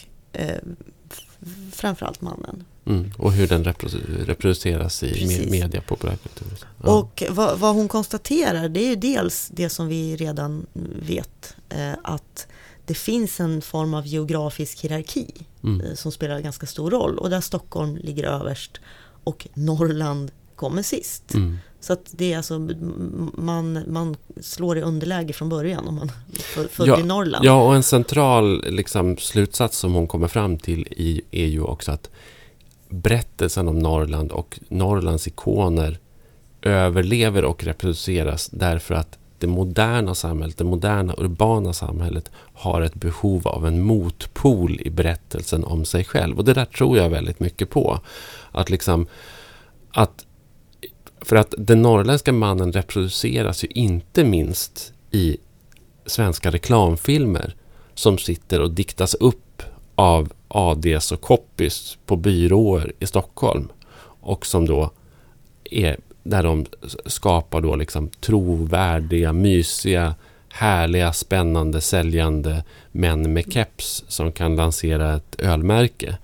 [1.72, 2.64] framförallt mannen.
[2.86, 3.12] Mm.
[3.18, 5.38] Och hur den reprodu- reproduceras i Precis.
[5.40, 6.46] me- media, populärkultur.
[6.84, 6.98] Ja.
[6.98, 10.66] Och vad, vad hon konstaterar det är ju dels det som vi redan
[11.02, 12.46] vet eh, att
[12.86, 15.26] det finns en form av geografisk hierarki
[15.64, 15.80] mm.
[15.80, 18.80] eh, som spelar ganska stor roll och där Stockholm ligger överst
[19.24, 21.34] och Norrland kommer sist.
[21.34, 21.58] Mm.
[21.80, 22.68] Så att det är alltså,
[23.34, 26.12] man, man slår i underläge från början om man
[26.70, 27.44] född Ja, Norrland.
[27.44, 31.92] Ja, och en central liksom, slutsats som hon kommer fram till i, är ju också
[31.92, 32.10] att
[32.88, 35.98] berättelsen om Norrland och Norrlands ikoner
[36.62, 43.48] överlever och reproduceras därför att det moderna samhället, det moderna urbana samhället har ett behov
[43.48, 46.38] av en motpol i berättelsen om sig själv.
[46.38, 48.00] Och det där tror jag väldigt mycket på.
[48.52, 49.06] Att liksom
[49.90, 50.26] att
[51.20, 55.36] för att den norrländska mannen reproduceras ju inte minst i
[56.06, 57.54] svenska reklamfilmer
[57.94, 59.62] som sitter och diktas upp
[59.94, 63.68] av ADs och copies på byråer i Stockholm.
[64.20, 64.90] Och som då
[65.64, 66.66] är där de
[67.06, 70.14] skapar då liksom trovärdiga, mysiga,
[70.48, 76.18] härliga, spännande, säljande män med keps som kan lansera ett ölmärke.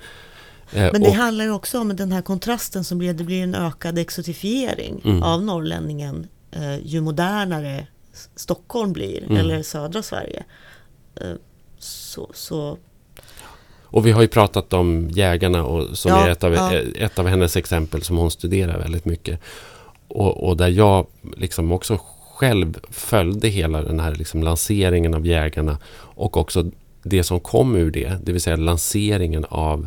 [0.72, 3.42] Eh, Men det och- handlar ju också om den här kontrasten som blir, det blir
[3.42, 5.22] en ökad exotifiering Mm.
[5.22, 7.86] av norrlänningen eh, ju modernare
[8.36, 9.36] Stockholm blir, Mm.
[9.36, 10.44] eller södra Sverige.
[11.20, 11.30] Eh,
[11.78, 12.78] så, så
[13.82, 16.72] Och vi har ju pratat om jägarna och som Ja, är ett av, ja.
[16.74, 19.40] ett av hennes exempel som hon studerar väldigt mycket.
[20.08, 21.98] Och, och där jag liksom också
[22.34, 26.70] själv följde hela den här liksom lanseringen av jägarna och också
[27.02, 29.86] det som kom ur det, det vill säga lanseringen av,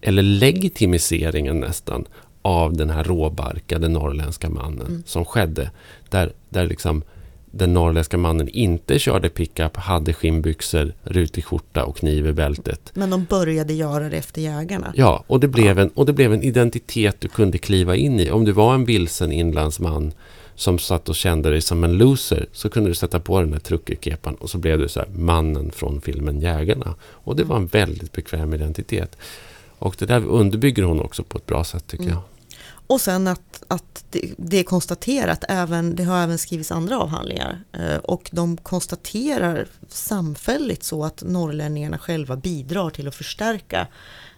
[0.00, 2.04] eller legitimiseringen nästan,
[2.42, 5.02] av den här råbarkade norrländska mannen Mm.
[5.06, 5.70] som skedde.
[6.08, 7.02] Där, där liksom
[7.50, 12.90] den norrländska mannen inte körde pickup, hade skinnbyxor, rutig skjorta och kniv i bältet.
[12.94, 14.92] Men de började göra det efter jägarna.
[14.96, 18.30] Ja, och det, blev en, och det blev en identitet du kunde kliva in i.
[18.30, 20.12] Om du var en vilsen inlandsman
[20.54, 23.60] som satt och kände dig som en loser så kunde du sätta på den här
[23.60, 26.94] truckerkepan och så blev du så här mannen från filmen Jägarna.
[27.00, 29.16] Och det var en väldigt bekväm identitet.
[29.78, 32.14] Och det där underbygger hon också på ett bra sätt tycker Mm.
[32.14, 32.22] jag.
[32.88, 37.64] Och sen att, att det, det är konstaterat, även, det har även skrivits andra avhandlingar,
[37.72, 43.86] eh, och de konstaterar samfälligt så att norrlänningarna själva bidrar till att förstärka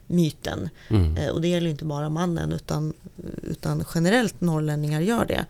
[0.07, 0.69] myten.
[0.89, 1.17] Mm.
[1.17, 2.93] Eh, Och det gäller inte bara mannen utan,
[3.43, 5.47] utan generellt norrlänningar gör det.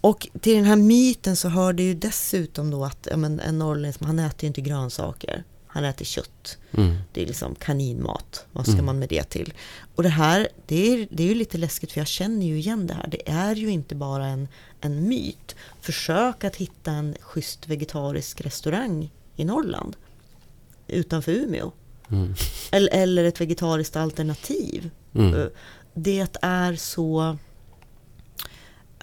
[0.00, 3.58] Och till den här myten så hör det ju dessutom då att ja, men en
[3.58, 5.44] norrlänning, han äter ju inte grönsaker.
[5.76, 6.58] Han äter kött.
[6.76, 6.96] Mm.
[7.12, 8.46] Det är liksom kaninmat.
[8.52, 8.84] Vad ska Mm.
[8.86, 9.54] man med det till?
[9.94, 12.86] Och det här, det är, det är ju lite läskigt för jag känner ju igen
[12.86, 13.08] det här.
[13.10, 14.48] Det är ju inte bara en,
[14.80, 15.56] en myt.
[15.80, 19.96] Försök att hitta en schysst vegetarisk restaurang i Norrland.
[20.86, 21.72] Utanför Umeå.
[22.10, 22.34] Mm.
[22.72, 24.90] Eller, eller ett vegetariskt alternativ.
[25.14, 25.34] Mm.
[25.34, 25.46] Eh,
[25.94, 27.36] Det är så...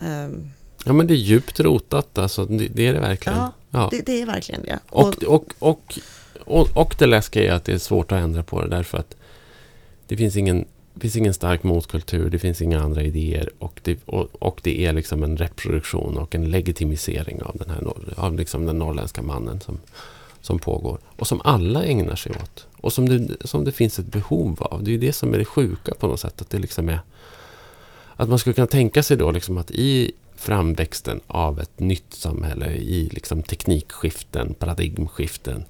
[0.01, 0.49] ehm,
[0.85, 2.45] Ja men det är djupt rotat alltså.
[2.45, 3.37] Det, det är det verkligen.
[3.39, 3.87] Ja, Ja.
[3.91, 4.79] det, det är verkligen det.
[4.89, 5.99] Och, och, och, och,
[6.73, 9.15] och det läskiga är att det är svårt att ändra på det därför att
[10.07, 13.99] det finns ingen, det finns ingen stark motkultur, det finns inga andra idéer och det,
[14.05, 18.65] och, och det är liksom en reproduktion och en legitimisering av den här av liksom
[18.65, 19.79] den norrländska mannen som,
[20.41, 24.05] som pågår och som alla ägnar sig åt och som det, som det finns ett
[24.05, 24.83] behov av.
[24.83, 26.41] Det är ju det som är det sjuka på något sätt.
[26.41, 26.99] Att det liksom är
[28.15, 32.71] att man skulle kunna tänka sig då liksom att i framväxten av ett nytt samhälle,
[32.71, 35.65] i liksom teknikskiften, paradigmskiften,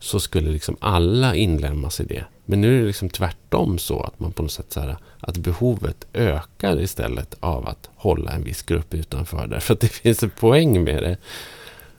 [0.00, 2.24] så skulle liksom alla inlämnas i det.
[2.44, 5.36] Men nu är det liksom tvärtom så att man på något sätt så här, att
[5.36, 9.46] behovet ökar istället av att hålla en viss grupp utanför.
[9.46, 11.16] Därför att det finns en poäng med det.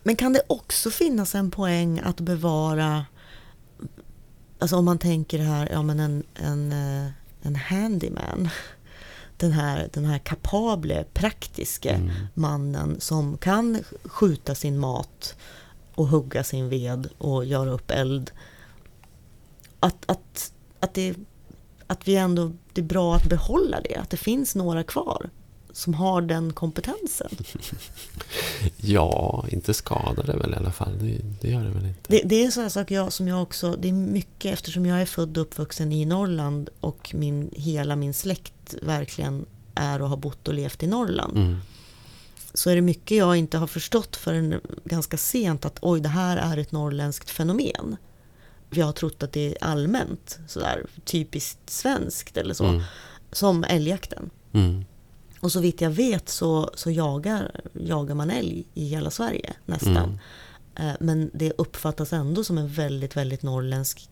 [0.03, 3.05] Men kan det också finnas en poäng att bevara,
[4.59, 8.49] alltså om man tänker här, ja men en, en, eh, en handyman.
[9.39, 12.11] Den här, den här kapable, praktiske Mm.
[12.33, 15.35] mannen som kan skjuta sin mat
[15.97, 18.31] och hugga sin ved och göra upp eld.
[19.79, 21.15] Att, att, att, det,
[21.87, 25.29] att vi ändå, det är bra att behålla det, att det finns några kvar
[25.71, 27.29] som har den kompetensen.
[28.77, 30.97] Ja, inte skadar det väl i alla fall.
[30.99, 31.99] Det, det gör det väl inte.
[32.07, 34.85] Det, det är en sån här sak jag, som jag också, det är mycket eftersom
[34.85, 39.45] jag är född och uppvuxen i Norrland och min, hela min släkt verkligen
[39.75, 41.37] är och har bott och levt i Norrland.
[41.37, 41.57] Mm.
[42.57, 46.37] Så är det mycket jag inte har förstått förrän ganska sent att oj, det här
[46.37, 47.97] är ett norrländskt fenomen.
[48.69, 52.65] Jag har trott att det är allmänt, sådär typiskt svenskt eller så.
[52.65, 52.81] Mm.
[53.31, 54.29] Som älgjakten.
[54.53, 54.85] Mm.
[55.39, 60.19] Och så vitt jag vet så, så jagar, jagar man älg i hela Sverige nästan.
[60.75, 60.89] Mm.
[60.89, 64.09] Eh, Men det uppfattas ändå som en väldigt, väldigt norrländsk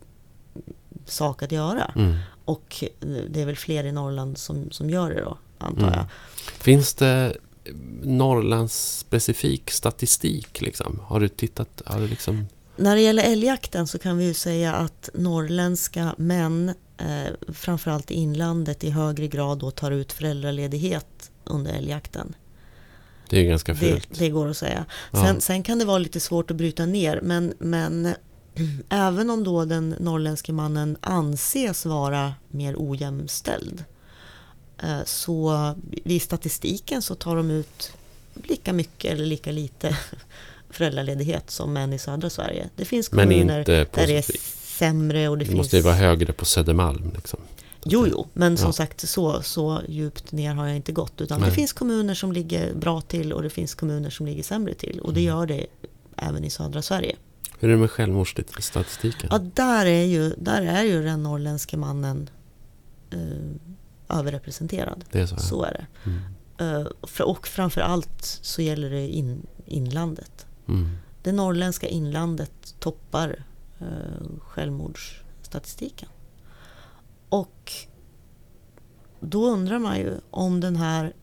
[1.06, 1.92] sak att göra.
[1.96, 2.16] Mm.
[2.46, 5.94] Och eh, det är väl fler i Norrland som, som gör det då, antar Mm.
[5.94, 6.06] jag.
[6.62, 7.38] Finns det
[8.04, 10.62] Norrlands specifik statistik?
[10.62, 11.00] Liksom?
[11.04, 11.82] Har du tittat?
[11.86, 12.46] Har du liksom...
[12.78, 18.14] När det gäller älgjakten så kan vi ju säga att norrländska män, eh, framförallt i
[18.14, 22.36] inlandet, i högre grad då tar ut föräldraledighet under älgjakten.
[23.30, 24.20] Det är ganska Det, fult.
[24.20, 24.86] det går att säga.
[25.12, 25.26] Ja.
[25.26, 28.14] Sen, sen kan det vara lite svårt att bryta ner, men, men
[28.90, 33.84] även om då den norrländske mannen anses vara mer ojämställd,
[35.06, 35.74] så
[36.04, 37.92] i statistiken så tar de ut
[38.44, 39.98] lika mycket eller lika lite
[40.70, 42.70] föräldraledighet som män i södra Sverige.
[42.76, 44.26] Det finns kommuner där det är
[44.78, 45.58] sämre och det, Det finns...
[45.58, 47.12] måste ju vara högre på Södermalm.
[47.16, 47.40] Liksom.
[47.86, 48.74] Jo, jo, men som Ja.
[48.74, 51.22] sagt så, så djupt ner har jag inte gått.
[51.22, 51.50] Utan Nej.
[51.50, 55.00] det finns kommuner som ligger bra till och det finns kommuner som ligger sämre till.
[55.00, 55.36] Och det Mm.
[55.38, 55.66] gör det
[56.18, 57.16] även i södra Sverige.
[57.60, 59.30] Hur är det med självmordsstatistiken?
[59.32, 62.30] Ja, där är ju, där är ju den norrländske mannen
[63.12, 63.18] eh,
[64.10, 65.06] överrepresenterad.
[65.12, 65.38] Det är så?
[65.38, 66.10] Så är det.
[66.10, 66.82] Mm.
[66.82, 66.88] Eh,
[67.24, 70.46] och framför allt så gäller det in, inlandet.
[70.68, 70.98] Mm.
[71.24, 73.46] Det norrländska inlandet toppar
[73.80, 76.10] eh, självmordsstatistiken.
[77.30, 77.72] Och
[79.20, 81.14] då undrar man ju om den här...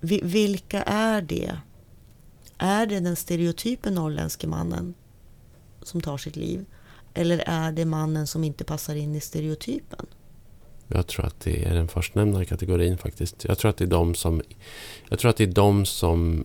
[0.00, 1.56] vi- Vilka är det?
[2.58, 4.94] Är det den stereotypen norrländske mannen
[5.82, 6.64] som tar sitt liv?
[7.14, 10.06] Eller är det mannen som inte passar in i stereotypen?
[10.88, 13.44] Jag tror att det är den förstnämnda kategorin faktiskt.
[13.48, 14.42] Jag tror att det är de som,
[15.08, 16.44] jag tror att det är de som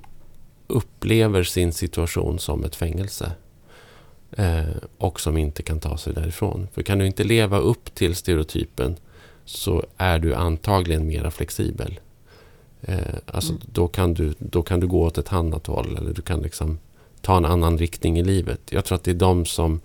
[0.67, 3.31] upplever sin situation som ett fängelse.
[4.31, 4.65] Eh,
[4.97, 6.67] och som inte kan ta sig därifrån.
[6.73, 8.95] För kan du inte leva upp till stereotypen
[9.45, 11.99] så är du antagligen mera flexibel.
[12.81, 13.63] Eh, alltså Mm.
[13.65, 16.79] då, kan du, då kan du gå åt ett annat håll eller du kan liksom
[17.21, 18.59] ta en annan riktning i livet.
[18.69, 19.81] Jag tror att det är de som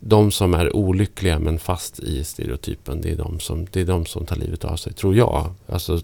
[0.00, 4.06] de som är olyckliga men fast i stereotypen, det är de som, det är de
[4.06, 5.54] som tar livet av sig, tror jag.
[5.66, 6.00] Alltså,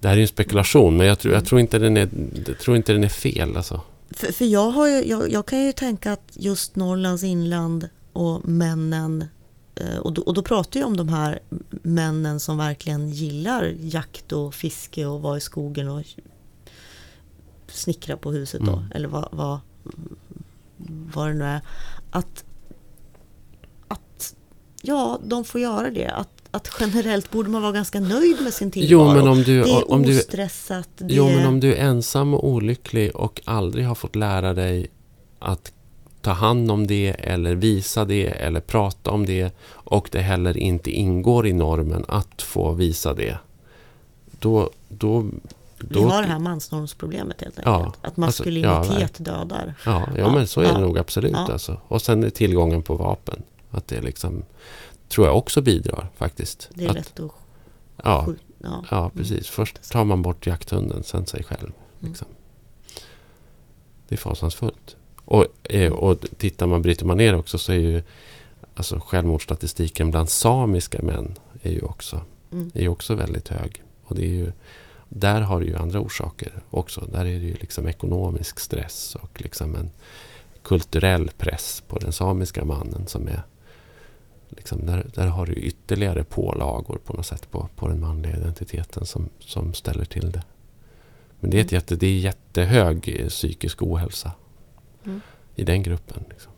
[0.00, 2.08] det här är ju en spekulation, men jag tror, jag tror, inte, den är,
[2.46, 3.56] jag tror inte den är fel.
[3.56, 3.80] Alltså.
[4.10, 8.48] För, för jag, har ju, jag, jag kan ju tänka att just Norrlands inland och
[8.48, 9.24] männen
[9.74, 11.40] eh, och då, och då pratar jag om de här
[11.82, 16.02] männen som verkligen gillar jakt och fiske och vara i skogen och
[17.68, 18.72] snickra på huset då.
[18.72, 18.92] Mm.
[18.94, 19.58] Eller vad, vad,
[21.14, 21.60] vad det nu är.
[22.10, 22.44] Att,
[23.88, 24.34] att
[24.82, 26.08] ja, de får göra det.
[26.08, 29.08] Att, att generellt borde man vara ganska nöjd med sin tillvaro.
[29.08, 30.88] Jo, men om du, det är om du, ostressat.
[30.96, 34.86] Det jo, men om du är ensam och olycklig och aldrig har fått lära dig
[35.38, 35.72] att
[36.22, 40.90] ta hand om det eller visa det eller prata om det och det heller inte
[40.90, 43.38] ingår i normen att få visa det.
[44.38, 45.26] Då, då,
[45.80, 48.04] Vi då, har det här mansnormsproblemet helt Ja, enkelt.
[48.04, 49.74] att maskulinitet dödar.
[49.86, 51.32] Ja, ja, Ja, men så är det ja, nog absolut.
[51.32, 51.52] ja.
[51.52, 51.80] Alltså.
[51.88, 53.42] Och sen är tillgången på vapen.
[53.70, 54.42] Att det liksom,
[55.08, 56.68] tror jag också bidrar faktiskt.
[56.74, 57.30] Det är att, lätt att
[58.04, 58.40] ja, skjuta.
[58.62, 58.84] Ja.
[58.90, 59.48] ja, precis.
[59.48, 61.60] Först tar man bort jakthunden, sen sig själv.
[61.62, 61.74] Mm.
[61.98, 62.28] Liksom.
[64.08, 64.96] Det är fasansfullt.
[65.24, 68.02] Och, eh, och tittar man, bryter man ner också så är ju
[68.74, 72.20] alltså självmordsstatistiken bland samiska män är ju också,
[72.52, 72.70] Mm.
[72.74, 73.82] är också väldigt hög.
[74.04, 74.52] Och det är ju,
[75.12, 77.00] där har det ju andra orsaker också.
[77.12, 79.90] Där är det ju liksom ekonomisk stress och liksom en
[80.62, 83.42] kulturell press på den samiska mannen som är
[84.48, 89.06] liksom där, där har du ytterligare pålagor på något sätt på, på den manliga identiteten
[89.06, 90.42] som, som ställer till det.
[91.40, 91.76] Men det är, ett Mm.
[91.80, 94.32] jätte, det är jättehög eh, psykisk ohälsa
[95.04, 95.20] Mm.
[95.54, 96.24] i den gruppen.
[96.30, 96.52] Liksom.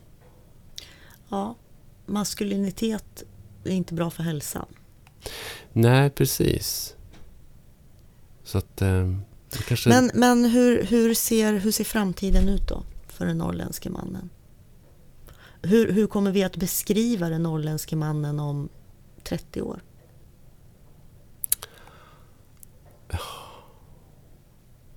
[1.29, 1.55] ja,
[2.05, 3.23] maskulinitet
[3.63, 4.65] är inte bra för hälsan.
[5.73, 6.95] Nej, precis.
[8.43, 8.81] Så att...
[8.81, 9.13] Eh,
[9.67, 9.89] kanske...
[9.89, 14.29] Men, men hur, hur, ser, hur ser framtiden ut då för den norrländske mannen?
[15.61, 18.69] Hur, hur kommer vi att beskriva den norrländske mannen om
[19.23, 19.81] 30 år?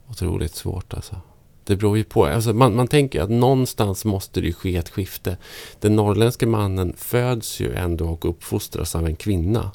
[0.08, 1.20] Otroligt svårt alltså.
[1.64, 2.26] Det beror ju på.
[2.26, 5.36] Alltså man, man tänker att någonstans måste det ske ett skifte.
[5.80, 9.70] Den norrländske mannen föds ju ändå och uppfostras av en kvinna.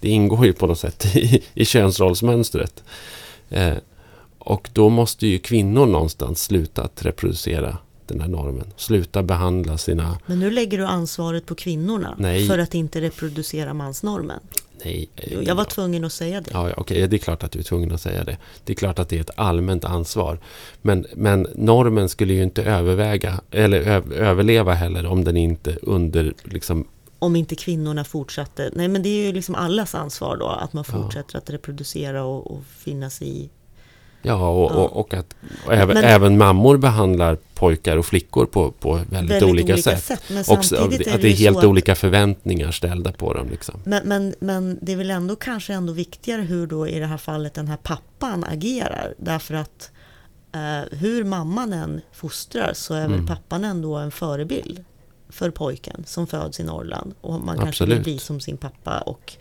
[0.00, 2.82] Det ingår ju på något sätt i, i könsrollsmönstret.
[3.50, 3.74] Eh,
[4.38, 8.72] och då måste ju kvinnor någonstans sluta att reproducera den här normen.
[8.76, 10.18] Sluta behandla sina...
[10.26, 12.46] Men nu lägger du ansvaret på kvinnorna Nej.
[12.46, 14.40] för att inte reproducera mansnormen.
[14.84, 15.08] Nej.
[15.16, 16.50] eh, Jo, Jag var tvungen att säga det.
[16.52, 18.36] Ja, okej, det är klart att du är tvungen att säga det.
[18.64, 20.38] Det är klart att det är ett allmänt ansvar.
[20.82, 26.34] Men, men normen skulle ju inte överväga, eller ö, överleva heller om den inte under,
[26.44, 26.84] liksom,
[27.18, 28.70] Om inte kvinnorna fortsatte.
[28.74, 31.02] Nej men det är ju liksom allas ansvar då att man Ja.
[31.02, 33.50] fortsätter att reproducera och, och finnas i.
[34.22, 34.74] ja, och, Ja.
[34.76, 35.34] och, och att
[35.66, 40.22] och även, Men- även mammor behandlar pojkar och flickor på, på väldigt, olika, sätt.
[40.28, 43.34] Men Och så- samtidigt är att det, det är helt att, olika förväntningar ställda på
[43.34, 43.48] dem.
[43.50, 43.80] Liksom.
[43.84, 47.16] men, men, men det är väl ändå kanske ändå viktigare hur då i det här
[47.16, 49.14] fallet den här pappan agerar.
[49.18, 49.90] Därför att
[50.54, 53.26] eh, hur mamman än fostrar så är väl Mm.
[53.26, 54.84] pappan ändå en förebild
[55.30, 57.14] för pojken som föds i Norrland.
[57.20, 57.96] Och man kanske Absolut.
[57.96, 58.98] vill bli som sin pappa.
[59.00, 59.32] Och,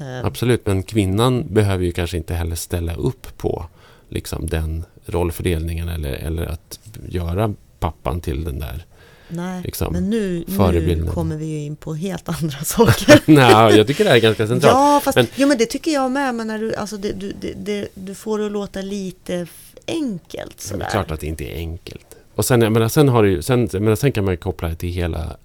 [0.00, 3.66] eh, Absolut, men kvinnan behöver ju kanske inte heller ställa upp på
[4.08, 6.78] liksom, den rollfördelningen eller, eller att
[7.08, 8.84] göra pappan till den där.
[9.28, 13.20] nej, liksom, men nu, nu kommer vi ju in på helt andra saker.
[13.30, 14.74] Nej, jag tycker det här är ganska centralt.
[14.74, 16.34] Ja, fast, Men- jo, men det tycker jag med.
[16.34, 19.46] Men när du, alltså, det, du, det, det, du får det att låta lite
[19.86, 20.36] enkelt.
[20.36, 20.86] Men det Sådär.
[20.86, 22.06] är klart att det inte är enkelt.
[22.34, 24.38] Och sen, jag menar, sen, har det ju, sen, jag menar, sen kan man ju
[24.38, 25.36] koppla det till hela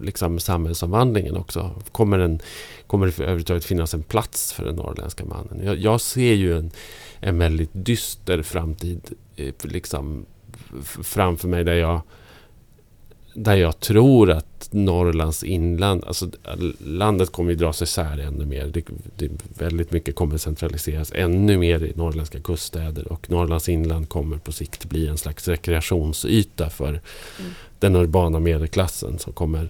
[0.00, 1.70] liksom, samhällsomvandlingen också.
[1.92, 2.40] Kommer, en,
[2.86, 5.60] kommer det överhuvudtaget finnas en plats för den norrländska mannen?
[5.64, 6.70] Jag, jag ser ju en,
[7.20, 9.00] en väldigt dyster framtid
[9.36, 10.26] eh, liksom,
[11.02, 12.00] framför mig där jag,
[13.34, 16.30] där jag tror att Norrlands inland, alltså
[16.84, 18.66] landet kommer ju dras isär ännu mer.
[18.66, 18.84] Det,
[19.16, 24.52] det, väldigt mycket kommer centraliseras ännu mer i norrländska kuststäder och Norrlands inland kommer på
[24.52, 27.00] sikt bli en slags rekreationsyta för
[27.38, 27.52] Mm.
[27.78, 29.68] den urbana medelklassen som kommer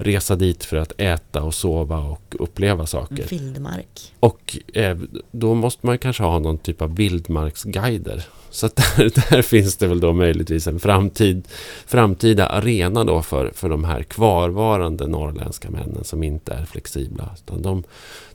[0.00, 3.26] resa dit för att äta och sova och uppleva saker.
[3.30, 4.12] Vildmark.
[4.20, 4.98] Och eh,
[5.30, 8.24] då måste man kanske ha någon typ av vildmarksguider.
[8.50, 11.48] Så där, där finns det väl då möjligtvis en framtid,
[11.86, 17.34] framtida arena då för, för de här kvarvarande norrländska männen som inte är flexibla.
[17.36, 17.84] Utan de,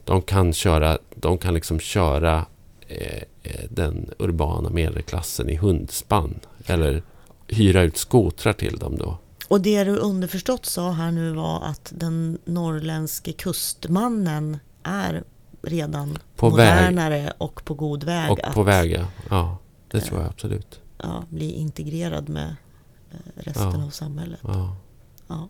[0.04, 2.46] de kan köra, de kan liksom köra
[2.88, 6.34] eh, eh, den urbana medelklassen i hundspann.
[6.66, 7.02] Eller
[7.48, 9.18] hyra ut skotrar till dem då.
[9.48, 15.24] Och det du underförstått sa här nu var att den norrländske kustmannen är
[15.62, 16.74] redan På väg.
[16.74, 19.06] modernare och på god väg Och att på väg, ja.
[19.30, 19.58] ja.
[19.90, 20.80] Det Eh, tror jag absolut.
[20.98, 22.56] ja, bli integrerad med
[23.10, 23.86] eh, resten Ja.
[23.86, 24.40] av samhället.
[24.42, 24.76] Ja.
[25.28, 25.48] Ja.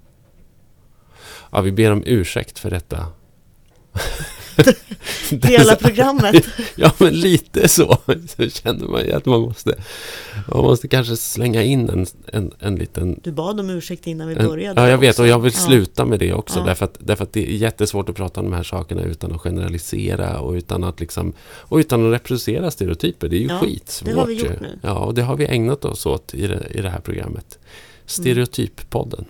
[1.51, 3.07] Ja, vi ber om ursäkt för detta.
[5.42, 6.44] Hela programmet.
[6.76, 7.99] Ja, men lite så.
[8.36, 9.74] Så känner man ju att man måste,
[10.49, 13.20] man måste kanske slänga in en, en, en liten...
[13.24, 14.80] Du bad om ursäkt innan vi En, började.
[14.80, 15.22] ja, jag vet också.
[15.22, 16.59] och jag vill sluta med det också.
[16.59, 16.64] Ja.
[16.64, 19.40] Därför, att, därför att det är jättesvårt att prata om de här sakerna utan att
[19.40, 23.28] generalisera och utan att, liksom, och utan att reproducera stereotyper.
[23.28, 24.09] Det är ju Ja, skitsvårt.
[24.14, 24.78] det har vi gjort nu.
[24.82, 27.59] Ja, och det har vi ägnat oss åt i det, i det här programmet.
[28.07, 29.24] Stereotyppodden.